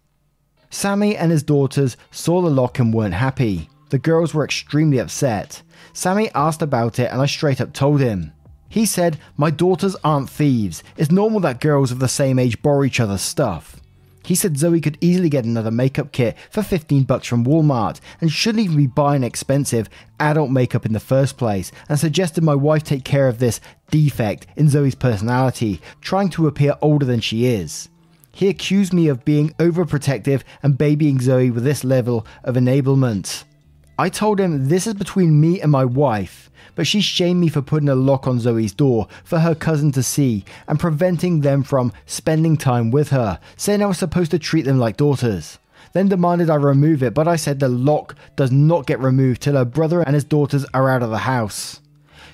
Sammy 0.72 1.16
and 1.18 1.32
his 1.32 1.44
daughters 1.44 1.98
saw 2.10 2.42
the 2.42 2.50
lock 2.50 2.80
and 2.80 2.94
weren't 2.94 3.14
happy. 3.14 3.70
The 3.90 4.00
girls 4.00 4.34
were 4.34 4.46
extremely 4.46 5.00
upset. 5.00 5.62
Sammy 5.92 6.32
asked 6.34 6.62
about 6.62 6.98
it 6.98 7.12
and 7.12 7.22
I 7.22 7.26
straight 7.26 7.60
up 7.62 7.74
told 7.74 8.00
him. 8.00 8.32
He 8.70 8.86
said, 8.86 9.20
My 9.36 9.52
daughters 9.52 9.98
aren't 10.02 10.30
thieves. 10.30 10.82
It's 10.96 11.12
normal 11.12 11.42
that 11.42 11.60
girls 11.60 11.92
of 11.92 12.00
the 12.00 12.08
same 12.08 12.40
age 12.40 12.62
borrow 12.62 12.86
each 12.86 13.02
other's 13.02 13.22
stuff. 13.22 13.82
He 14.24 14.34
said 14.34 14.58
Zoe 14.58 14.80
could 14.80 14.98
easily 15.02 15.30
get 15.30 15.44
another 15.44 15.72
makeup 15.72 16.14
kit 16.14 16.38
for 16.50 16.64
15 16.64 17.04
bucks 17.04 17.28
from 17.28 17.44
Walmart 17.44 18.00
and 18.22 18.32
shouldn't 18.32 18.64
even 18.64 18.78
be 18.78 18.88
buying 18.88 19.24
expensive 19.24 19.90
adult 20.22 20.52
makeup 20.52 20.86
in 20.86 20.94
the 20.94 21.02
first 21.02 21.38
place 21.38 21.72
and 21.90 22.00
suggested 22.00 22.44
my 22.44 22.56
wife 22.56 22.84
take 22.84 23.04
care 23.04 23.28
of 23.28 23.40
this 23.40 23.60
defect 23.90 24.48
in 24.56 24.70
Zoe's 24.70 24.96
personality, 24.96 25.82
trying 26.00 26.30
to 26.30 26.48
appear 26.48 26.76
older 26.82 27.06
than 27.06 27.20
she 27.20 27.46
is. 27.46 27.90
He 28.32 28.48
accused 28.48 28.94
me 28.94 29.08
of 29.08 29.26
being 29.26 29.50
overprotective 29.60 30.44
and 30.64 30.78
babying 30.78 31.20
Zoe 31.20 31.52
with 31.52 31.64
this 31.64 31.84
level 31.84 32.26
of 32.44 32.56
enablement. 32.56 33.44
I 34.00 34.10
told 34.10 34.40
him 34.40 34.68
this 34.68 34.88
is 34.88 34.94
between 34.94 35.40
me 35.40 35.62
and 35.62 35.72
my 35.72 35.86
wife, 35.86 36.50
but 36.76 36.88
she 36.88 37.02
shamed 37.02 37.40
me 37.40 37.50
for 37.50 37.62
putting 37.62 37.90
a 37.90 37.96
lock 37.96 38.28
on 38.28 38.40
Zoe's 38.40 38.74
door 38.74 39.08
for 39.24 39.40
her 39.40 39.54
cousin 39.54 39.92
to 39.92 40.02
see 40.02 40.46
and 40.68 40.80
preventing 40.80 41.42
them 41.42 41.62
from 41.62 41.94
spending 42.06 42.58
time 42.58 42.90
with 42.90 43.10
her, 43.10 43.40
saying 43.58 43.84
I 43.84 43.88
was 43.88 43.98
supposed 43.98 44.32
to 44.32 44.40
treat 44.40 44.66
them 44.66 44.80
like 44.80 44.98
daughters. 44.98 45.60
Then 45.94 46.08
demanded 46.08 46.50
I 46.50 46.56
remove 46.56 47.04
it, 47.04 47.14
but 47.14 47.28
I 47.28 47.36
said 47.36 47.60
the 47.60 47.68
lock 47.68 48.16
does 48.38 48.52
not 48.52 48.88
get 48.88 49.00
removed 49.00 49.42
till 49.42 49.56
her 49.56 49.66
brother 49.66 50.02
and 50.02 50.16
his 50.16 50.24
daughters 50.24 50.66
are 50.74 50.90
out 50.90 51.04
of 51.04 51.10
the 51.10 51.20
house. 51.20 51.82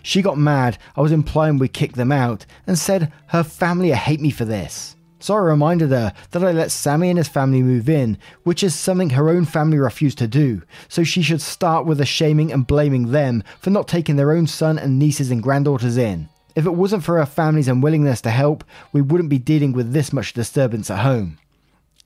She 0.03 0.21
got 0.21 0.37
mad, 0.37 0.77
I 0.95 1.01
was 1.01 1.11
implying 1.11 1.57
we 1.57 1.67
kick 1.67 1.93
them 1.93 2.11
out, 2.11 2.45
and 2.65 2.77
said 2.77 3.11
her 3.27 3.43
family 3.43 3.91
hate 3.91 4.21
me 4.21 4.29
for 4.29 4.45
this. 4.45 4.95
So 5.19 5.33
I 5.33 5.39
reminded 5.39 5.89
her 5.89 6.13
that 6.31 6.43
I 6.43 6.51
let 6.51 6.71
Sammy 6.71 7.09
and 7.09 7.17
his 7.17 7.27
family 7.27 7.63
move 7.63 7.89
in, 7.89 8.17
which 8.43 8.63
is 8.63 8.75
something 8.75 9.11
her 9.11 9.29
own 9.29 9.45
family 9.45 9.77
refused 9.77 10.19
to 10.19 10.27
do, 10.27 10.61
so 10.87 11.03
she 11.03 11.21
should 11.21 11.41
start 11.41 11.85
with 11.85 11.97
the 11.97 12.05
shaming 12.05 12.51
and 12.51 12.67
blaming 12.67 13.11
them 13.11 13.43
for 13.59 13.71
not 13.71 13.87
taking 13.87 14.15
their 14.15 14.31
own 14.31 14.45
son 14.45 14.77
and 14.77 14.99
nieces 14.99 15.31
and 15.31 15.41
granddaughters 15.41 15.97
in. 15.97 16.29
If 16.55 16.65
it 16.65 16.75
wasn't 16.75 17.03
for 17.03 17.17
her 17.17 17.25
family's 17.25 17.67
unwillingness 17.67 18.21
to 18.21 18.29
help, 18.29 18.63
we 18.91 19.01
wouldn't 19.01 19.29
be 19.29 19.39
dealing 19.39 19.73
with 19.73 19.93
this 19.93 20.13
much 20.13 20.33
disturbance 20.33 20.89
at 20.91 20.99
home. 20.99 21.39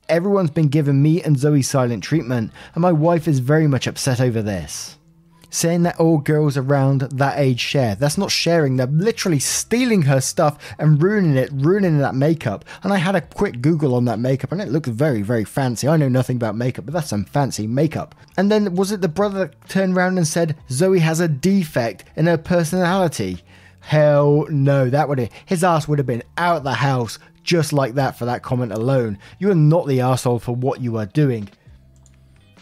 Everyone's 0.08 0.50
been 0.50 0.68
giving 0.68 1.02
me 1.02 1.22
and 1.22 1.38
Zoe 1.38 1.62
silent 1.62 2.02
treatment, 2.02 2.50
and 2.74 2.82
my 2.82 2.92
wife 2.92 3.28
is 3.28 3.38
very 3.38 3.66
much 3.66 3.86
upset 3.86 4.20
over 4.20 4.42
this 4.42 4.96
saying 5.52 5.82
that 5.82 6.00
all 6.00 6.18
girls 6.18 6.56
around 6.56 7.02
that 7.02 7.38
age 7.38 7.60
share. 7.60 7.94
That's 7.94 8.18
not 8.18 8.30
sharing, 8.30 8.76
they're 8.76 8.86
literally 8.86 9.38
stealing 9.38 10.02
her 10.02 10.20
stuff 10.20 10.58
and 10.78 11.00
ruining 11.00 11.36
it, 11.36 11.50
ruining 11.52 11.98
that 11.98 12.14
makeup. 12.14 12.64
And 12.82 12.92
I 12.92 12.96
had 12.96 13.14
a 13.14 13.20
quick 13.20 13.60
Google 13.60 13.94
on 13.94 14.06
that 14.06 14.18
makeup 14.18 14.50
and 14.50 14.60
it 14.60 14.68
looked 14.68 14.86
very, 14.86 15.22
very 15.22 15.44
fancy. 15.44 15.86
I 15.86 15.96
know 15.96 16.08
nothing 16.08 16.36
about 16.36 16.56
makeup, 16.56 16.86
but 16.86 16.94
that's 16.94 17.10
some 17.10 17.24
fancy 17.24 17.66
makeup. 17.66 18.14
And 18.36 18.50
then 18.50 18.74
was 18.74 18.90
it 18.92 19.02
the 19.02 19.08
brother 19.08 19.46
that 19.46 19.68
turned 19.68 19.96
around 19.96 20.16
and 20.16 20.26
said 20.26 20.56
Zoe 20.70 21.00
has 21.00 21.20
a 21.20 21.28
defect 21.28 22.04
in 22.16 22.26
her 22.26 22.38
personality? 22.38 23.42
Hell 23.80 24.46
no, 24.48 24.88
that 24.88 25.08
would 25.08 25.18
have, 25.18 25.30
his 25.44 25.62
ass 25.62 25.86
would 25.86 25.98
have 25.98 26.06
been 26.06 26.22
out 26.38 26.64
the 26.64 26.74
house 26.74 27.18
just 27.42 27.72
like 27.72 27.94
that 27.94 28.16
for 28.16 28.24
that 28.24 28.42
comment 28.42 28.72
alone. 28.72 29.18
You 29.38 29.50
are 29.50 29.56
not 29.56 29.86
the 29.86 30.00
asshole 30.00 30.38
for 30.38 30.54
what 30.54 30.80
you 30.80 30.96
are 30.96 31.06
doing. 31.06 31.48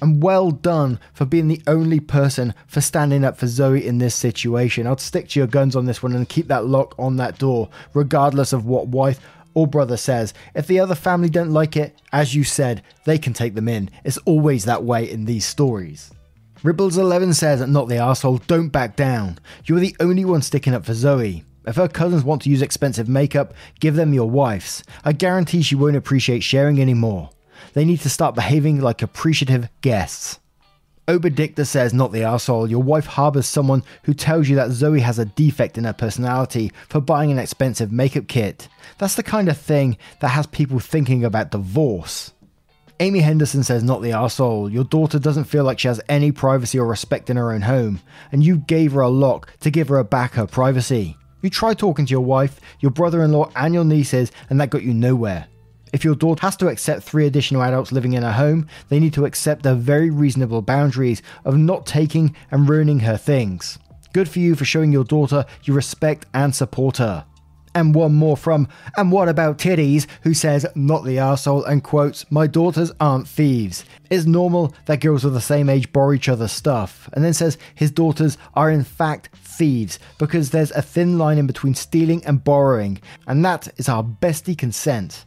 And 0.00 0.23
well 0.23 0.50
done 0.50 0.99
for 1.12 1.25
being 1.25 1.49
the 1.49 1.62
only 1.66 2.00
person 2.00 2.54
for 2.66 2.80
standing 2.80 3.25
up 3.25 3.37
for 3.37 3.47
Zoe 3.47 3.87
in 3.87 3.99
this 3.99 4.14
situation. 4.14 4.87
I'd 4.87 5.00
stick 5.00 5.28
to 5.30 5.40
your 5.40 5.47
guns 5.47 5.76
on 5.76 5.87
this 5.87 6.02
one 6.02 6.14
and 6.14 6.28
keep 6.28 6.49
that 6.49 6.66
lock 6.66 6.95
on 6.99 7.16
that 7.16 7.38
door, 7.38 7.69
regardless 7.92 8.52
of 8.52 8.64
what 8.64 8.88
wife 8.88 9.21
or 9.54 9.66
brother 9.66 9.97
says. 9.97 10.33
If 10.54 10.66
the 10.66 10.80
other 10.80 10.95
family 10.95 11.28
don't 11.28 11.52
like 11.52 11.76
it, 11.76 12.00
as 12.12 12.35
you 12.35 12.45
said, 12.45 12.83
they 13.04 13.19
can 13.19 13.33
take 13.33 13.54
them 13.54 13.69
in. 13.69 13.90
It's 14.04 14.19
always 14.19 14.64
that 14.64 14.85
way 14.85 15.11
in 15.11 15.25
these 15.25 15.45
stories. 15.45 16.11
Ribbles11 16.62 17.35
says, 17.35 17.66
Not 17.66 17.88
the 17.88 17.97
asshole, 17.97 18.38
don't 18.47 18.69
back 18.69 18.97
down. 18.97 19.38
You're 19.64 19.80
the 19.80 19.97
only 19.99 20.25
one 20.25 20.42
sticking 20.42 20.75
up 20.75 20.85
for 20.85 20.95
Zoe. 20.95 21.45
If 21.66 21.76
her 21.76 21.88
cousins 21.88 22.25
want 22.25 22.42
to 22.42 22.50
use 22.50 22.62
expensive 22.62 23.09
makeup, 23.09 23.54
give 23.80 23.95
them 23.95 24.12
your 24.12 24.28
wife's. 24.28 24.83
I 25.04 25.12
guarantee 25.12 25.62
she 25.62 25.75
won't 25.75 25.97
appreciate 25.97 26.42
sharing 26.42 26.80
anymore. 26.80 27.30
They 27.75 27.85
need 27.85 28.00
to 28.00 28.11
start 28.11 28.35
behaving 28.35 28.81
like 28.81 29.02
appreciative 29.02 29.69
guests. 29.81 30.38
Oberdicta 31.09 31.67
says, 31.67 31.93
not 31.93 32.12
the 32.12 32.23
asshole. 32.23 32.71
Your 32.71 32.83
wife 32.83 33.07
harbors 33.07 33.47
someone 33.47 33.83
who 34.05 34.14
tells 34.14 34.49
you 34.49 34.57
that 34.57 34.71
Zoe 34.71 35.00
has 35.00 35.19
a 35.19 35.25
defect 35.25 35.76
in 35.76 35.85
her 35.85 35.93
personality 35.93 36.73
for 36.88 37.00
buying 37.00 37.33
an 37.33 37.38
expensive 37.38 37.90
makeup 37.90 38.29
kit. 38.29 38.69
That's 38.99 39.17
the 39.17 39.25
kind 39.25 39.49
of 39.49 39.59
thing 39.59 39.97
that 40.21 40.29
has 40.29 40.47
people 40.47 40.79
thinking 40.79 41.25
about 41.25 41.50
divorce. 41.50 42.33
Amy 43.00 43.21
Henderson 43.21 43.64
says, 43.64 43.83
not 43.83 44.02
the 44.02 44.12
asshole. 44.12 44.71
Your 44.71 44.85
daughter 44.85 45.19
doesn't 45.19 45.45
feel 45.45 45.64
like 45.64 45.79
she 45.79 45.88
has 45.88 46.02
any 46.09 46.31
privacy 46.33 46.79
or 46.79 46.87
respect 46.87 47.31
in 47.31 47.37
her 47.38 47.50
own 47.50 47.62
home, 47.62 48.00
and 48.31 48.45
you 48.45 48.59
gave 48.59 48.93
her 48.93 49.00
a 49.00 49.09
lock 49.09 49.50
to 49.61 49.71
give 49.71 49.88
her 49.88 50.05
back 50.05 50.35
her 50.35 50.47
privacy. 50.47 51.17
You 51.43 51.49
tried 51.49 51.79
talking 51.79 52.05
to 52.05 52.11
your 52.11 52.21
wife, 52.21 52.61
your 52.81 52.90
brother 52.90 53.25
in 53.25 53.33
law, 53.33 53.50
and 53.57 53.73
your 53.73 53.85
nieces, 53.85 54.31
and 54.50 54.61
that 54.61 54.69
got 54.69 54.83
you 54.83 54.93
nowhere. 54.93 55.47
If 55.92 56.04
your 56.04 56.14
daughter 56.14 56.42
has 56.42 56.56
to 56.59 56.68
accept 56.68 57.02
three 57.02 57.26
additional 57.26 57.62
adults 57.62 57.90
living 57.90 58.12
in 58.12 58.23
her 58.23 58.32
home, 58.32 58.68
they 58.88 59.00
need 59.00 59.14
to 59.14 59.25
accept 59.25 59.62
the 59.62 59.75
very 59.75 60.11
reasonable 60.11 60.62
boundaries 60.62 61.23
of 61.44 61.56
not 61.56 61.87
taking 61.87 62.37
and 62.50 62.68
ruining 62.68 63.00
her 63.00 63.16
things. 63.16 63.78
Good 64.12 64.28
for 64.28 64.38
you 64.38 64.54
for 64.54 64.64
showing 64.64 64.92
your 64.92 65.04
daughter 65.04 65.44
you 65.64 65.75
respect 65.75 66.26
and 66.35 66.54
support 66.54 66.99
her. 66.99 67.25
And 67.73 67.94
one 67.94 68.14
more 68.14 68.37
from, 68.37 68.66
and 68.97 69.12
what 69.12 69.28
about 69.28 69.59
titties, 69.59 70.09
who 70.23 70.35
says, 70.35 70.66
not 70.75 71.04
the 71.04 71.18
arsehole, 71.18 71.68
and 71.68 71.85
quotes, 71.85 72.28
My 72.28 72.49
daughters 72.49 72.90
aren't 72.99 73.28
thieves. 73.28 73.85
It's 74.11 74.26
normal 74.26 74.75
that 74.87 75.00
girls 75.00 75.25
of 75.25 75.35
the 75.35 75.40
same 75.40 75.68
age 75.68 75.92
borrow 75.92 76.12
each 76.12 76.28
other's 76.28 76.50
stuff. 76.50 77.09
And 77.12 77.25
then 77.25 77.32
says, 77.32 77.59
his 77.76 77.92
daughters 77.92 78.37
are 78.54 78.73
in 78.73 78.82
fact 78.82 79.28
thieves, 79.37 80.00
because 80.18 80.50
there's 80.50 80.73
a 80.73 80.82
thin 80.82 81.16
line 81.16 81.38
in 81.38 81.47
between 81.47 81.76
stealing 81.76 82.25
and 82.26 82.42
borrowing, 82.42 83.00
and 83.28 83.44
that 83.44 83.68
is 83.76 83.88
our 83.88 84.02
bestie 84.02 84.59
consent. 84.59 85.25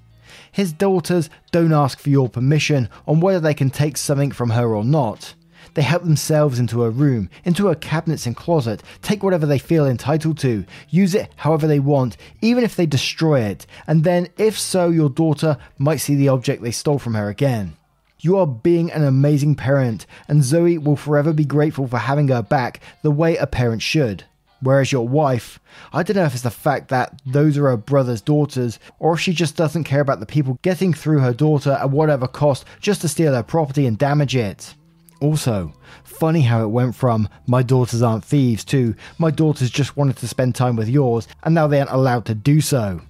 His 0.53 0.71
daughters 0.71 1.31
don't 1.51 1.73
ask 1.73 1.99
for 1.99 2.11
your 2.11 2.29
permission 2.29 2.87
on 3.07 3.19
whether 3.19 3.39
they 3.39 3.55
can 3.55 3.71
take 3.71 3.97
something 3.97 4.31
from 4.31 4.51
her 4.51 4.73
or 4.75 4.85
not. 4.85 5.33
They 5.73 5.81
help 5.81 6.03
themselves 6.03 6.59
into 6.59 6.81
her 6.81 6.91
room, 6.91 7.31
into 7.43 7.65
her 7.67 7.75
cabinets 7.75 8.27
and 8.27 8.35
closet, 8.35 8.83
take 9.01 9.23
whatever 9.23 9.47
they 9.47 9.57
feel 9.57 9.87
entitled 9.87 10.37
to, 10.39 10.63
use 10.91 11.15
it 11.15 11.31
however 11.37 11.65
they 11.65 11.79
want, 11.79 12.17
even 12.41 12.63
if 12.63 12.75
they 12.75 12.85
destroy 12.85 13.41
it, 13.41 13.65
and 13.87 14.03
then, 14.03 14.27
if 14.37 14.59
so, 14.59 14.91
your 14.91 15.09
daughter 15.09 15.57
might 15.79 15.97
see 15.97 16.13
the 16.13 16.29
object 16.29 16.61
they 16.61 16.71
stole 16.71 16.99
from 16.99 17.15
her 17.15 17.29
again. 17.29 17.75
You 18.19 18.37
are 18.37 18.45
being 18.45 18.91
an 18.91 19.03
amazing 19.03 19.55
parent, 19.55 20.05
and 20.27 20.43
Zoe 20.43 20.77
will 20.77 20.95
forever 20.95 21.33
be 21.33 21.45
grateful 21.45 21.87
for 21.87 21.97
having 21.97 22.27
her 22.27 22.43
back 22.43 22.79
the 23.01 23.11
way 23.11 23.37
a 23.37 23.47
parent 23.47 23.81
should. 23.81 24.25
Whereas 24.63 24.93
your 24.93 25.05
wife, 25.05 25.59
I 25.91 26.03
don't 26.03 26.15
know 26.15 26.23
if 26.23 26.33
it's 26.33 26.43
the 26.43 26.49
fact 26.49 26.87
that 26.87 27.21
those 27.25 27.57
are 27.57 27.69
her 27.69 27.75
brother's 27.75 28.21
daughters, 28.21 28.79
or 28.97 29.13
if 29.13 29.19
she 29.19 29.33
just 29.33 29.57
doesn't 29.57 29.83
care 29.83 29.99
about 29.99 30.21
the 30.21 30.25
people 30.25 30.57
getting 30.61 30.93
through 30.93 31.19
her 31.19 31.33
daughter 31.33 31.71
at 31.71 31.89
whatever 31.89 32.27
cost 32.27 32.63
just 32.79 33.01
to 33.01 33.09
steal 33.09 33.33
her 33.33 33.43
property 33.43 33.85
and 33.85 33.97
damage 33.97 34.37
it. 34.37 34.73
Also, 35.19 35.73
funny 36.05 36.41
how 36.41 36.63
it 36.63 36.69
went 36.69 36.95
from 36.95 37.27
my 37.45 37.61
daughters 37.61 38.01
aren't 38.01 38.23
thieves 38.23 38.63
to 38.65 38.95
my 39.17 39.31
daughters 39.31 39.69
just 39.69 39.95
wanted 39.97 40.17
to 40.17 40.27
spend 40.27 40.53
time 40.53 40.75
with 40.75 40.89
yours 40.89 41.27
and 41.43 41.55
now 41.55 41.67
they 41.67 41.79
aren't 41.79 41.91
allowed 41.91 42.25
to 42.25 42.35
do 42.35 42.61
so. 42.61 43.01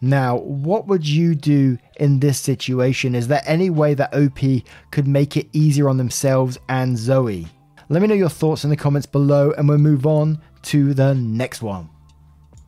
Now, 0.00 0.36
what 0.38 0.86
would 0.86 1.08
you 1.08 1.34
do 1.34 1.78
in 1.98 2.20
this 2.20 2.38
situation? 2.38 3.16
Is 3.16 3.26
there 3.26 3.42
any 3.46 3.68
way 3.68 3.94
that 3.94 4.14
OP 4.14 4.62
could 4.92 5.08
make 5.08 5.36
it 5.36 5.48
easier 5.52 5.88
on 5.88 5.96
themselves 5.96 6.56
and 6.68 6.96
Zoe? 6.96 7.48
Let 7.88 8.02
me 8.02 8.08
know 8.08 8.14
your 8.14 8.28
thoughts 8.28 8.64
in 8.64 8.70
the 8.70 8.76
comments 8.76 9.06
below 9.06 9.52
and 9.52 9.68
we'll 9.68 9.78
move 9.78 10.06
on 10.06 10.40
to 10.68 10.92
the 10.92 11.14
next 11.14 11.62
one. 11.62 11.88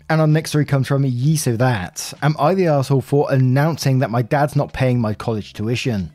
And 0.08 0.22
our 0.22 0.26
next 0.26 0.50
story 0.50 0.64
comes 0.64 0.88
from 0.88 1.04
Ye 1.04 1.36
So 1.36 1.54
That. 1.56 2.14
Am 2.22 2.34
I 2.38 2.54
the 2.54 2.66
asshole 2.66 3.02
for 3.02 3.30
announcing 3.30 3.98
that 3.98 4.10
my 4.10 4.22
dad's 4.22 4.56
not 4.56 4.72
paying 4.72 4.98
my 4.98 5.12
college 5.12 5.52
tuition? 5.52 6.10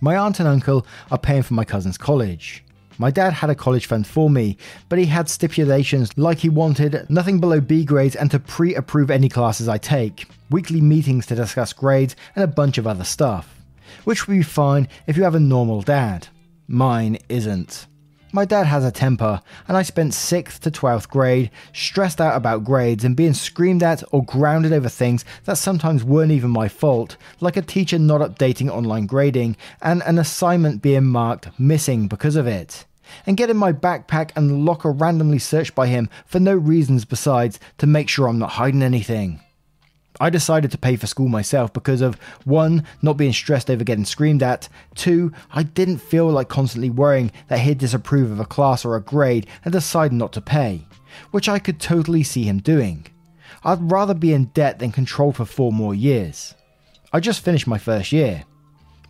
My 0.00 0.16
aunt 0.16 0.40
and 0.40 0.48
uncle 0.48 0.84
are 1.12 1.18
paying 1.18 1.42
for 1.42 1.54
my 1.54 1.64
cousin's 1.64 1.96
college. 1.96 2.64
My 2.98 3.12
dad 3.12 3.32
had 3.32 3.50
a 3.50 3.54
college 3.54 3.86
fund 3.86 4.04
for 4.04 4.28
me, 4.28 4.56
but 4.88 4.98
he 4.98 5.06
had 5.06 5.28
stipulations 5.28 6.10
like 6.18 6.38
he 6.38 6.48
wanted 6.48 7.08
nothing 7.08 7.38
below 7.38 7.60
B 7.60 7.84
grades 7.84 8.16
and 8.16 8.28
to 8.32 8.40
pre 8.40 8.74
approve 8.74 9.08
any 9.08 9.28
classes 9.28 9.68
I 9.68 9.78
take, 9.78 10.26
weekly 10.50 10.80
meetings 10.80 11.24
to 11.26 11.36
discuss 11.36 11.72
grades, 11.72 12.16
and 12.34 12.42
a 12.42 12.48
bunch 12.48 12.78
of 12.78 12.86
other 12.88 13.04
stuff. 13.04 13.54
Which 14.02 14.26
would 14.26 14.34
be 14.34 14.42
fine 14.42 14.88
if 15.06 15.16
you 15.16 15.22
have 15.22 15.36
a 15.36 15.40
normal 15.40 15.82
dad. 15.82 16.26
Mine 16.66 17.18
isn't. 17.28 17.86
My 18.30 18.44
dad 18.44 18.66
has 18.66 18.84
a 18.84 18.90
temper, 18.90 19.40
and 19.66 19.76
I 19.76 19.82
spent 19.82 20.12
6th 20.12 20.58
to 20.60 20.70
12th 20.70 21.08
grade 21.08 21.50
stressed 21.72 22.20
out 22.20 22.36
about 22.36 22.62
grades 22.62 23.02
and 23.02 23.16
being 23.16 23.32
screamed 23.32 23.82
at 23.82 24.02
or 24.12 24.22
grounded 24.22 24.70
over 24.70 24.90
things 24.90 25.24
that 25.46 25.56
sometimes 25.56 26.04
weren't 26.04 26.32
even 26.32 26.50
my 26.50 26.68
fault, 26.68 27.16
like 27.40 27.56
a 27.56 27.62
teacher 27.62 27.98
not 27.98 28.20
updating 28.20 28.68
online 28.68 29.06
grading 29.06 29.56
and 29.80 30.02
an 30.02 30.18
assignment 30.18 30.82
being 30.82 31.06
marked 31.06 31.58
missing 31.58 32.06
because 32.06 32.36
of 32.36 32.46
it. 32.46 32.84
And 33.24 33.38
getting 33.38 33.56
my 33.56 33.72
backpack 33.72 34.32
and 34.36 34.66
locker 34.66 34.92
randomly 34.92 35.38
searched 35.38 35.74
by 35.74 35.86
him 35.86 36.10
for 36.26 36.38
no 36.38 36.54
reasons 36.54 37.06
besides 37.06 37.58
to 37.78 37.86
make 37.86 38.10
sure 38.10 38.28
I'm 38.28 38.38
not 38.38 38.50
hiding 38.50 38.82
anything. 38.82 39.40
I 40.20 40.30
decided 40.30 40.70
to 40.72 40.78
pay 40.78 40.96
for 40.96 41.06
school 41.06 41.28
myself 41.28 41.72
because 41.72 42.00
of 42.00 42.16
one, 42.44 42.84
not 43.02 43.16
being 43.16 43.32
stressed 43.32 43.70
over 43.70 43.84
getting 43.84 44.04
screamed 44.04 44.42
at, 44.42 44.68
two, 44.94 45.32
I 45.52 45.62
didn't 45.62 45.98
feel 45.98 46.28
like 46.28 46.48
constantly 46.48 46.90
worrying 46.90 47.30
that 47.48 47.60
he'd 47.60 47.78
disapprove 47.78 48.30
of 48.30 48.40
a 48.40 48.44
class 48.44 48.84
or 48.84 48.96
a 48.96 49.00
grade 49.00 49.46
and 49.64 49.72
decide 49.72 50.12
not 50.12 50.32
to 50.32 50.40
pay, 50.40 50.82
which 51.30 51.48
I 51.48 51.58
could 51.58 51.80
totally 51.80 52.22
see 52.22 52.44
him 52.44 52.58
doing. 52.58 53.06
I'd 53.64 53.90
rather 53.90 54.14
be 54.14 54.32
in 54.32 54.46
debt 54.46 54.78
than 54.78 54.92
controlled 54.92 55.36
for 55.36 55.44
four 55.44 55.72
more 55.72 55.94
years. 55.94 56.54
I 57.12 57.20
just 57.20 57.44
finished 57.44 57.66
my 57.66 57.78
first 57.78 58.12
year. 58.12 58.44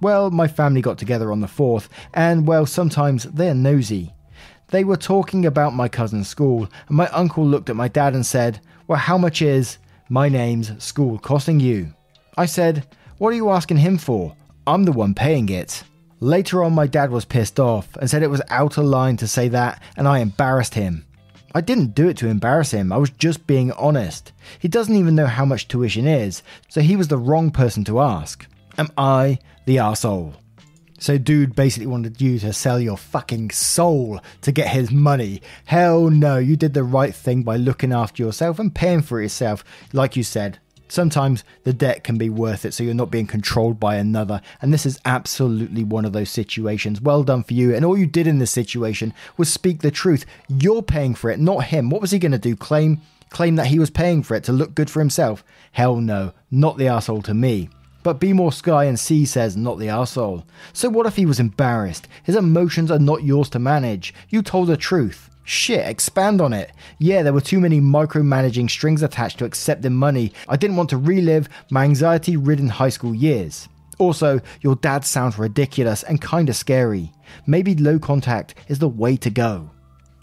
Well, 0.00 0.30
my 0.30 0.46
family 0.46 0.80
got 0.80 0.98
together 0.98 1.32
on 1.32 1.40
the 1.40 1.48
fourth, 1.48 1.88
and 2.14 2.46
well, 2.46 2.66
sometimes 2.66 3.24
they're 3.24 3.54
nosy. 3.54 4.14
They 4.68 4.84
were 4.84 4.96
talking 4.96 5.46
about 5.46 5.74
my 5.74 5.88
cousin's 5.88 6.28
school, 6.28 6.68
and 6.88 6.96
my 6.96 7.08
uncle 7.08 7.44
looked 7.44 7.70
at 7.70 7.76
my 7.76 7.88
dad 7.88 8.14
and 8.14 8.24
said, 8.24 8.60
Well, 8.86 8.98
how 8.98 9.18
much 9.18 9.42
is 9.42 9.78
my 10.08 10.28
name's 10.28 10.82
school 10.82 11.18
costing 11.18 11.60
you? 11.60 11.92
I 12.36 12.46
said, 12.46 12.86
What 13.18 13.30
are 13.30 13.36
you 13.36 13.50
asking 13.50 13.78
him 13.78 13.98
for? 13.98 14.34
I'm 14.66 14.84
the 14.84 14.92
one 14.92 15.14
paying 15.14 15.48
it. 15.48 15.82
Later 16.20 16.64
on, 16.64 16.72
my 16.74 16.86
dad 16.86 17.10
was 17.10 17.24
pissed 17.24 17.60
off 17.60 17.88
and 17.96 18.10
said 18.10 18.22
it 18.22 18.30
was 18.30 18.42
out 18.48 18.76
of 18.76 18.84
line 18.84 19.16
to 19.18 19.28
say 19.28 19.48
that, 19.48 19.82
and 19.96 20.08
I 20.08 20.18
embarrassed 20.18 20.74
him. 20.74 21.04
I 21.54 21.60
didn't 21.60 21.94
do 21.94 22.08
it 22.08 22.16
to 22.18 22.28
embarrass 22.28 22.72
him, 22.72 22.92
I 22.92 22.96
was 22.96 23.10
just 23.10 23.46
being 23.46 23.72
honest. 23.72 24.32
He 24.58 24.68
doesn't 24.68 24.94
even 24.94 25.14
know 25.14 25.26
how 25.26 25.44
much 25.44 25.68
tuition 25.68 26.06
is, 26.06 26.42
so 26.68 26.80
he 26.80 26.96
was 26.96 27.08
the 27.08 27.18
wrong 27.18 27.50
person 27.50 27.84
to 27.84 28.00
ask. 28.00 28.46
Am 28.76 28.90
I 28.98 29.38
the 29.64 29.76
arsehole? 29.76 30.34
So, 31.00 31.16
dude 31.16 31.54
basically 31.54 31.86
wanted 31.86 32.20
you 32.20 32.40
to 32.40 32.52
sell 32.52 32.80
your 32.80 32.96
fucking 32.96 33.50
soul 33.50 34.20
to 34.42 34.50
get 34.50 34.68
his 34.68 34.90
money. 34.90 35.40
Hell 35.66 36.10
no, 36.10 36.38
you 36.38 36.56
did 36.56 36.74
the 36.74 36.82
right 36.82 37.14
thing 37.14 37.44
by 37.44 37.56
looking 37.56 37.92
after 37.92 38.22
yourself 38.22 38.58
and 38.58 38.74
paying 38.74 39.02
for 39.02 39.20
yourself. 39.20 39.64
Like 39.92 40.16
you 40.16 40.24
said, 40.24 40.58
sometimes 40.88 41.44
the 41.62 41.72
debt 41.72 42.02
can 42.02 42.18
be 42.18 42.28
worth 42.28 42.64
it 42.64 42.74
so 42.74 42.82
you're 42.82 42.94
not 42.94 43.12
being 43.12 43.28
controlled 43.28 43.78
by 43.78 43.94
another. 43.94 44.40
And 44.60 44.72
this 44.72 44.84
is 44.84 45.00
absolutely 45.04 45.84
one 45.84 46.04
of 46.04 46.12
those 46.12 46.30
situations. 46.30 47.00
Well 47.00 47.22
done 47.22 47.44
for 47.44 47.54
you. 47.54 47.74
And 47.74 47.84
all 47.84 47.96
you 47.96 48.06
did 48.06 48.26
in 48.26 48.38
this 48.38 48.50
situation 48.50 49.14
was 49.36 49.52
speak 49.52 49.80
the 49.82 49.92
truth. 49.92 50.26
You're 50.48 50.82
paying 50.82 51.14
for 51.14 51.30
it, 51.30 51.38
not 51.38 51.64
him. 51.64 51.90
What 51.90 52.00
was 52.00 52.10
he 52.10 52.18
going 52.18 52.32
to 52.32 52.38
do? 52.38 52.56
Claim 52.56 53.00
claim 53.30 53.56
that 53.56 53.66
he 53.66 53.78
was 53.78 53.90
paying 53.90 54.22
for 54.22 54.34
it 54.34 54.44
to 54.44 54.52
look 54.52 54.74
good 54.74 54.90
for 54.90 55.00
himself? 55.00 55.44
Hell 55.72 55.96
no, 55.96 56.32
not 56.50 56.78
the 56.78 56.88
asshole 56.88 57.22
to 57.22 57.34
me. 57.34 57.68
But 58.02 58.20
Be 58.20 58.32
More 58.32 58.52
Sky 58.52 58.84
and 58.84 58.98
C 58.98 59.24
says, 59.24 59.56
not 59.56 59.78
the 59.78 59.88
asshole. 59.88 60.44
So 60.72 60.88
what 60.88 61.06
if 61.06 61.16
he 61.16 61.26
was 61.26 61.40
embarrassed? 61.40 62.06
His 62.22 62.36
emotions 62.36 62.90
are 62.90 62.98
not 62.98 63.24
yours 63.24 63.50
to 63.50 63.58
manage. 63.58 64.14
You 64.28 64.42
told 64.42 64.68
the 64.68 64.76
truth. 64.76 65.30
Shit, 65.42 65.86
expand 65.86 66.40
on 66.40 66.52
it. 66.52 66.70
Yeah, 66.98 67.22
there 67.22 67.32
were 67.32 67.40
too 67.40 67.58
many 67.58 67.80
micromanaging 67.80 68.70
strings 68.70 69.02
attached 69.02 69.38
to 69.38 69.46
accepting 69.46 69.94
money. 69.94 70.32
I 70.46 70.56
didn't 70.56 70.76
want 70.76 70.90
to 70.90 70.96
relive 70.96 71.48
my 71.70 71.84
anxiety 71.84 72.36
ridden 72.36 72.68
high 72.68 72.90
school 72.90 73.14
years. 73.14 73.68
Also, 73.98 74.40
your 74.60 74.76
dad 74.76 75.04
sounds 75.04 75.38
ridiculous 75.38 76.02
and 76.04 76.22
kinda 76.22 76.52
scary. 76.52 77.12
Maybe 77.46 77.74
low 77.74 77.98
contact 77.98 78.54
is 78.68 78.78
the 78.78 78.88
way 78.88 79.16
to 79.16 79.30
go. 79.30 79.70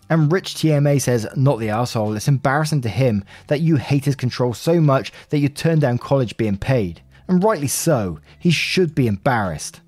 And 0.09 0.31
Rich 0.31 0.55
TMA 0.55 1.01
says, 1.01 1.27
not 1.35 1.59
the 1.59 1.69
asshole, 1.69 2.15
it's 2.15 2.27
embarrassing 2.27 2.81
to 2.81 2.89
him 2.89 3.25
that 3.47 3.61
you 3.61 3.75
hate 3.77 4.05
his 4.05 4.15
control 4.15 4.53
so 4.53 4.79
much 4.79 5.11
that 5.29 5.39
you 5.39 5.49
turn 5.49 5.79
down 5.79 5.97
college 5.97 6.38
being 6.38 6.57
paid 6.57 7.01
and 7.27 7.43
rightly 7.43 7.67
so. 7.67 8.19
He 8.39 8.51
should 8.51 8.95
be 8.95 9.07
embarrassed. 9.07 9.81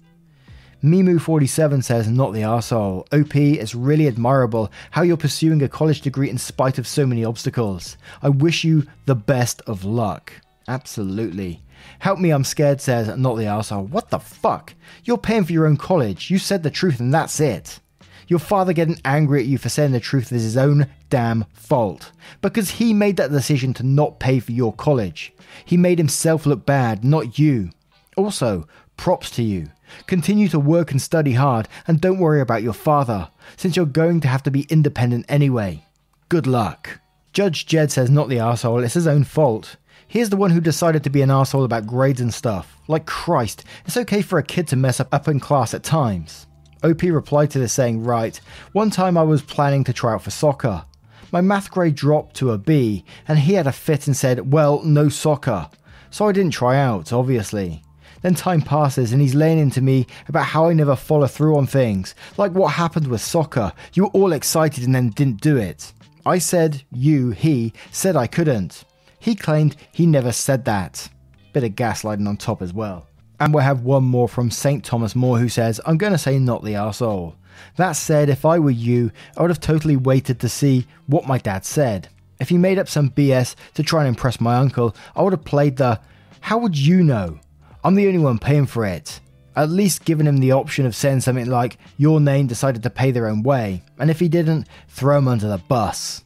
Mimu47 0.83 1.83
says, 1.83 2.07
Not 2.07 2.33
the 2.33 2.41
arsehole. 2.41 3.01
OP, 3.11 3.35
it's 3.35 3.73
really 3.73 4.07
admirable 4.07 4.71
how 4.91 5.01
you're 5.01 5.17
pursuing 5.17 5.61
a 5.63 5.67
college 5.67 6.01
degree 6.01 6.29
in 6.29 6.37
spite 6.37 6.77
of 6.77 6.87
so 6.87 7.05
many 7.05 7.25
obstacles. 7.25 7.97
I 8.21 8.29
wish 8.29 8.63
you 8.63 8.85
the 9.05 9.15
best 9.15 9.61
of 9.65 9.83
luck. 9.83 10.31
Absolutely. 10.67 11.63
Help 11.99 12.19
me, 12.19 12.29
I'm 12.29 12.43
scared 12.43 12.79
says, 12.79 13.15
Not 13.17 13.35
the 13.35 13.43
arsehole. 13.43 13.89
What 13.89 14.09
the 14.09 14.19
fuck? 14.19 14.73
You're 15.03 15.17
paying 15.17 15.45
for 15.45 15.53
your 15.53 15.65
own 15.65 15.77
college. 15.77 16.29
You 16.29 16.37
said 16.37 16.61
the 16.61 16.69
truth 16.69 16.99
and 16.99 17.13
that's 17.13 17.39
it. 17.39 17.79
Your 18.27 18.39
father 18.39 18.73
getting 18.73 18.99
angry 19.05 19.39
at 19.39 19.45
you 19.45 19.57
for 19.57 19.69
saying 19.69 19.93
the 19.93 19.99
truth 19.99 20.31
is 20.31 20.43
his 20.43 20.57
own 20.57 20.87
damn 21.09 21.45
fault. 21.53 22.11
Because 22.41 22.71
he 22.71 22.93
made 22.93 23.17
that 23.17 23.31
decision 23.31 23.73
to 23.75 23.83
not 23.83 24.19
pay 24.19 24.39
for 24.39 24.51
your 24.51 24.73
college. 24.73 25.33
He 25.63 25.77
made 25.77 25.97
himself 25.97 26.45
look 26.45 26.65
bad, 26.65 27.05
not 27.05 27.39
you. 27.39 27.69
Also, 28.17 28.67
props 28.97 29.31
to 29.31 29.43
you. 29.43 29.69
Continue 30.05 30.49
to 30.49 30.59
work 30.59 30.91
and 30.91 31.01
study 31.01 31.33
hard, 31.33 31.69
and 31.87 32.01
don't 32.01 32.19
worry 32.19 32.41
about 32.41 32.63
your 32.63 32.73
father, 32.73 33.29
since 33.55 33.75
you're 33.75 33.85
going 33.85 34.19
to 34.21 34.27
have 34.27 34.43
to 34.43 34.51
be 34.51 34.67
independent 34.69 35.25
anyway. 35.29 35.85
Good 36.27 36.45
luck. 36.45 36.99
Judge 37.31 37.65
Jed 37.65 37.91
says 37.91 38.09
not 38.09 38.27
the 38.27 38.39
asshole, 38.39 38.83
it's 38.83 38.95
his 38.95 39.07
own 39.07 39.23
fault. 39.23 39.77
He's 40.07 40.29
the 40.29 40.37
one 40.37 40.51
who 40.51 40.59
decided 40.59 41.03
to 41.03 41.09
be 41.09 41.21
an 41.21 41.31
asshole 41.31 41.63
about 41.63 41.87
grades 41.87 42.19
and 42.19 42.33
stuff. 42.33 42.77
Like 42.87 43.05
Christ, 43.05 43.63
it's 43.85 43.97
okay 43.97 44.21
for 44.21 44.39
a 44.39 44.43
kid 44.43 44.67
to 44.69 44.75
mess 44.75 44.99
up 44.99 45.13
up 45.13 45.27
in 45.27 45.39
class 45.39 45.73
at 45.73 45.83
times. 45.83 46.47
OP 46.83 47.01
replied 47.03 47.51
to 47.51 47.59
this 47.59 47.73
saying, 47.73 48.03
Right, 48.03 48.39
one 48.71 48.89
time 48.89 49.17
I 49.17 49.23
was 49.23 49.41
planning 49.41 49.83
to 49.85 49.93
try 49.93 50.13
out 50.13 50.23
for 50.23 50.31
soccer. 50.31 50.83
My 51.31 51.41
math 51.41 51.71
grade 51.71 51.95
dropped 51.95 52.35
to 52.37 52.51
a 52.51 52.57
B, 52.57 53.03
and 53.27 53.39
he 53.39 53.53
had 53.53 53.67
a 53.67 53.71
fit 53.71 54.07
and 54.07 54.15
said, 54.15 54.51
Well, 54.51 54.81
no 54.83 55.09
soccer. 55.09 55.69
So 56.09 56.27
I 56.27 56.31
didn't 56.31 56.53
try 56.53 56.77
out, 56.77 57.11
obviously. 57.11 57.83
Then 58.21 58.33
time 58.33 58.61
passes 58.61 59.13
and 59.13 59.21
he's 59.21 59.35
laying 59.35 59.59
into 59.59 59.81
me 59.81 60.07
about 60.27 60.45
how 60.45 60.67
I 60.67 60.73
never 60.73 60.95
follow 60.95 61.27
through 61.27 61.57
on 61.57 61.67
things, 61.67 62.15
like 62.37 62.51
what 62.51 62.73
happened 62.73 63.07
with 63.07 63.21
soccer. 63.21 63.71
You 63.93 64.03
were 64.03 64.09
all 64.09 64.33
excited 64.33 64.83
and 64.83 64.95
then 64.95 65.09
didn't 65.09 65.41
do 65.41 65.57
it. 65.57 65.93
I 66.25 66.39
said, 66.39 66.83
you, 66.91 67.31
he, 67.31 67.73
said 67.91 68.15
I 68.15 68.27
couldn't. 68.27 68.83
He 69.19 69.35
claimed 69.35 69.75
he 69.91 70.05
never 70.05 70.31
said 70.31 70.65
that. 70.65 71.09
Bit 71.53 71.63
of 71.63 71.71
gaslighting 71.71 72.27
on 72.27 72.37
top 72.37 72.61
as 72.61 72.73
well. 72.73 73.07
And 73.39 73.53
we'll 73.53 73.63
have 73.63 73.81
one 73.81 74.03
more 74.03 74.27
from 74.27 74.49
St. 74.49 74.83
Thomas 74.83 75.15
More 75.15 75.37
who 75.37 75.49
says, 75.49 75.79
I'm 75.85 75.97
going 75.97 76.13
to 76.13 76.17
say 76.17 76.39
not 76.39 76.63
the 76.63 76.73
arsehole. 76.73 77.35
That 77.75 77.93
said, 77.93 78.29
if 78.29 78.45
I 78.45 78.59
were 78.59 78.71
you, 78.71 79.11
I 79.35 79.41
would 79.41 79.51
have 79.51 79.59
totally 79.59 79.95
waited 79.95 80.39
to 80.39 80.49
see 80.49 80.87
what 81.05 81.27
my 81.27 81.37
dad 81.37 81.65
said. 81.65 82.09
If 82.39 82.49
he 82.49 82.57
made 82.57 82.79
up 82.79 82.87
some 82.87 83.09
BS 83.09 83.55
to 83.75 83.83
try 83.83 84.01
and 84.01 84.09
impress 84.09 84.39
my 84.39 84.57
uncle, 84.57 84.95
I 85.15 85.23
would 85.23 85.33
have 85.33 85.45
played 85.45 85.77
the, 85.77 85.99
How 86.41 86.57
would 86.57 86.77
you 86.77 87.03
know? 87.03 87.39
I'm 87.83 87.95
the 87.95 88.07
only 88.07 88.19
one 88.19 88.39
paying 88.39 88.65
for 88.65 88.85
it. 88.85 89.19
At 89.55 89.69
least 89.69 90.05
giving 90.05 90.27
him 90.27 90.37
the 90.37 90.51
option 90.51 90.85
of 90.85 90.95
saying 90.95 91.21
something 91.21 91.47
like, 91.47 91.77
Your 91.97 92.19
name 92.19 92.47
decided 92.47 92.83
to 92.83 92.89
pay 92.89 93.11
their 93.11 93.27
own 93.27 93.41
way. 93.43 93.83
And 93.97 94.11
if 94.11 94.19
he 94.19 94.29
didn't, 94.29 94.67
throw 94.87 95.17
him 95.17 95.27
under 95.27 95.47
the 95.47 95.57
bus. 95.57 96.23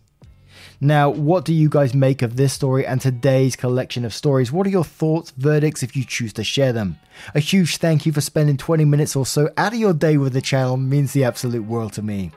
Now, 0.84 1.12
what 1.12 1.46
do 1.46 1.54
you 1.54 1.70
guys 1.70 1.94
make 1.94 2.24
of 2.24 2.38
this 2.38 2.54
story 2.54 2.88
and 2.88 3.00
today's 3.00 3.56
collection 3.56 4.04
of 4.04 4.16
stories? 4.16 4.52
What 4.52 4.66
are 4.66 4.72
your 4.72 4.84
thoughts, 4.84 5.30
verdicts 5.30 5.84
if 5.84 5.96
you 5.96 6.04
choose 6.04 6.34
to 6.34 6.44
share 6.44 6.74
them? 6.74 6.98
A 7.36 7.40
huge 7.40 7.78
thank 7.78 8.08
you 8.08 8.12
for 8.12 8.20
spending 8.20 8.58
20 8.58 8.84
minutes 8.86 9.16
or 9.16 9.24
so 9.24 9.52
out 9.58 9.74
of 9.74 9.80
your 9.80 9.94
day 9.94 10.18
with 10.18 10.34
the 10.34 10.42
channel 10.42 10.78
means 10.78 11.14
the 11.14 11.24
absolute 11.24 11.66
world 11.66 11.94
to 11.94 12.02
me. 12.02 12.32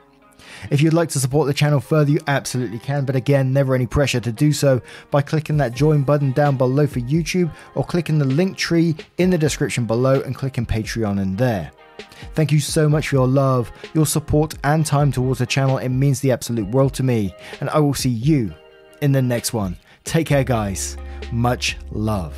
If 0.69 0.79
you'd 0.79 0.93
like 0.93 1.09
to 1.09 1.19
support 1.19 1.47
the 1.47 1.55
channel 1.55 1.79
further, 1.79 2.11
you 2.11 2.19
absolutely 2.27 2.77
can, 2.77 3.03
but 3.03 3.15
again, 3.15 3.51
never 3.51 3.73
any 3.73 3.87
pressure 3.87 4.19
to 4.19 4.31
do 4.31 4.53
so 4.53 4.79
by 5.09 5.23
clicking 5.23 5.57
that 5.57 5.73
join 5.73 6.03
button 6.03 6.31
down 6.31 6.55
below 6.55 6.85
for 6.85 6.99
YouTube 6.99 7.51
or 7.73 7.83
clicking 7.83 8.19
the 8.19 8.25
link 8.25 8.57
tree 8.57 8.95
in 9.17 9.31
the 9.31 9.39
description 9.39 9.87
below 9.87 10.21
and 10.21 10.35
clicking 10.35 10.67
Patreon 10.67 11.19
in 11.19 11.35
there. 11.35 11.71
Thank 12.33 12.51
you 12.51 12.59
so 12.59 12.89
much 12.89 13.09
for 13.09 13.15
your 13.15 13.27
love, 13.27 13.71
your 13.93 14.05
support, 14.05 14.55
and 14.63 14.85
time 14.85 15.11
towards 15.11 15.39
the 15.39 15.45
channel. 15.45 15.77
It 15.77 15.89
means 15.89 16.19
the 16.19 16.31
absolute 16.31 16.67
world 16.69 16.93
to 16.95 17.03
me. 17.03 17.33
And 17.61 17.69
I 17.69 17.79
will 17.79 17.93
see 17.93 18.09
you 18.09 18.53
in 19.01 19.11
the 19.11 19.21
next 19.21 19.53
one. 19.53 19.77
Take 20.03 20.27
care, 20.27 20.43
guys. 20.43 20.97
Much 21.31 21.77
love. 21.91 22.37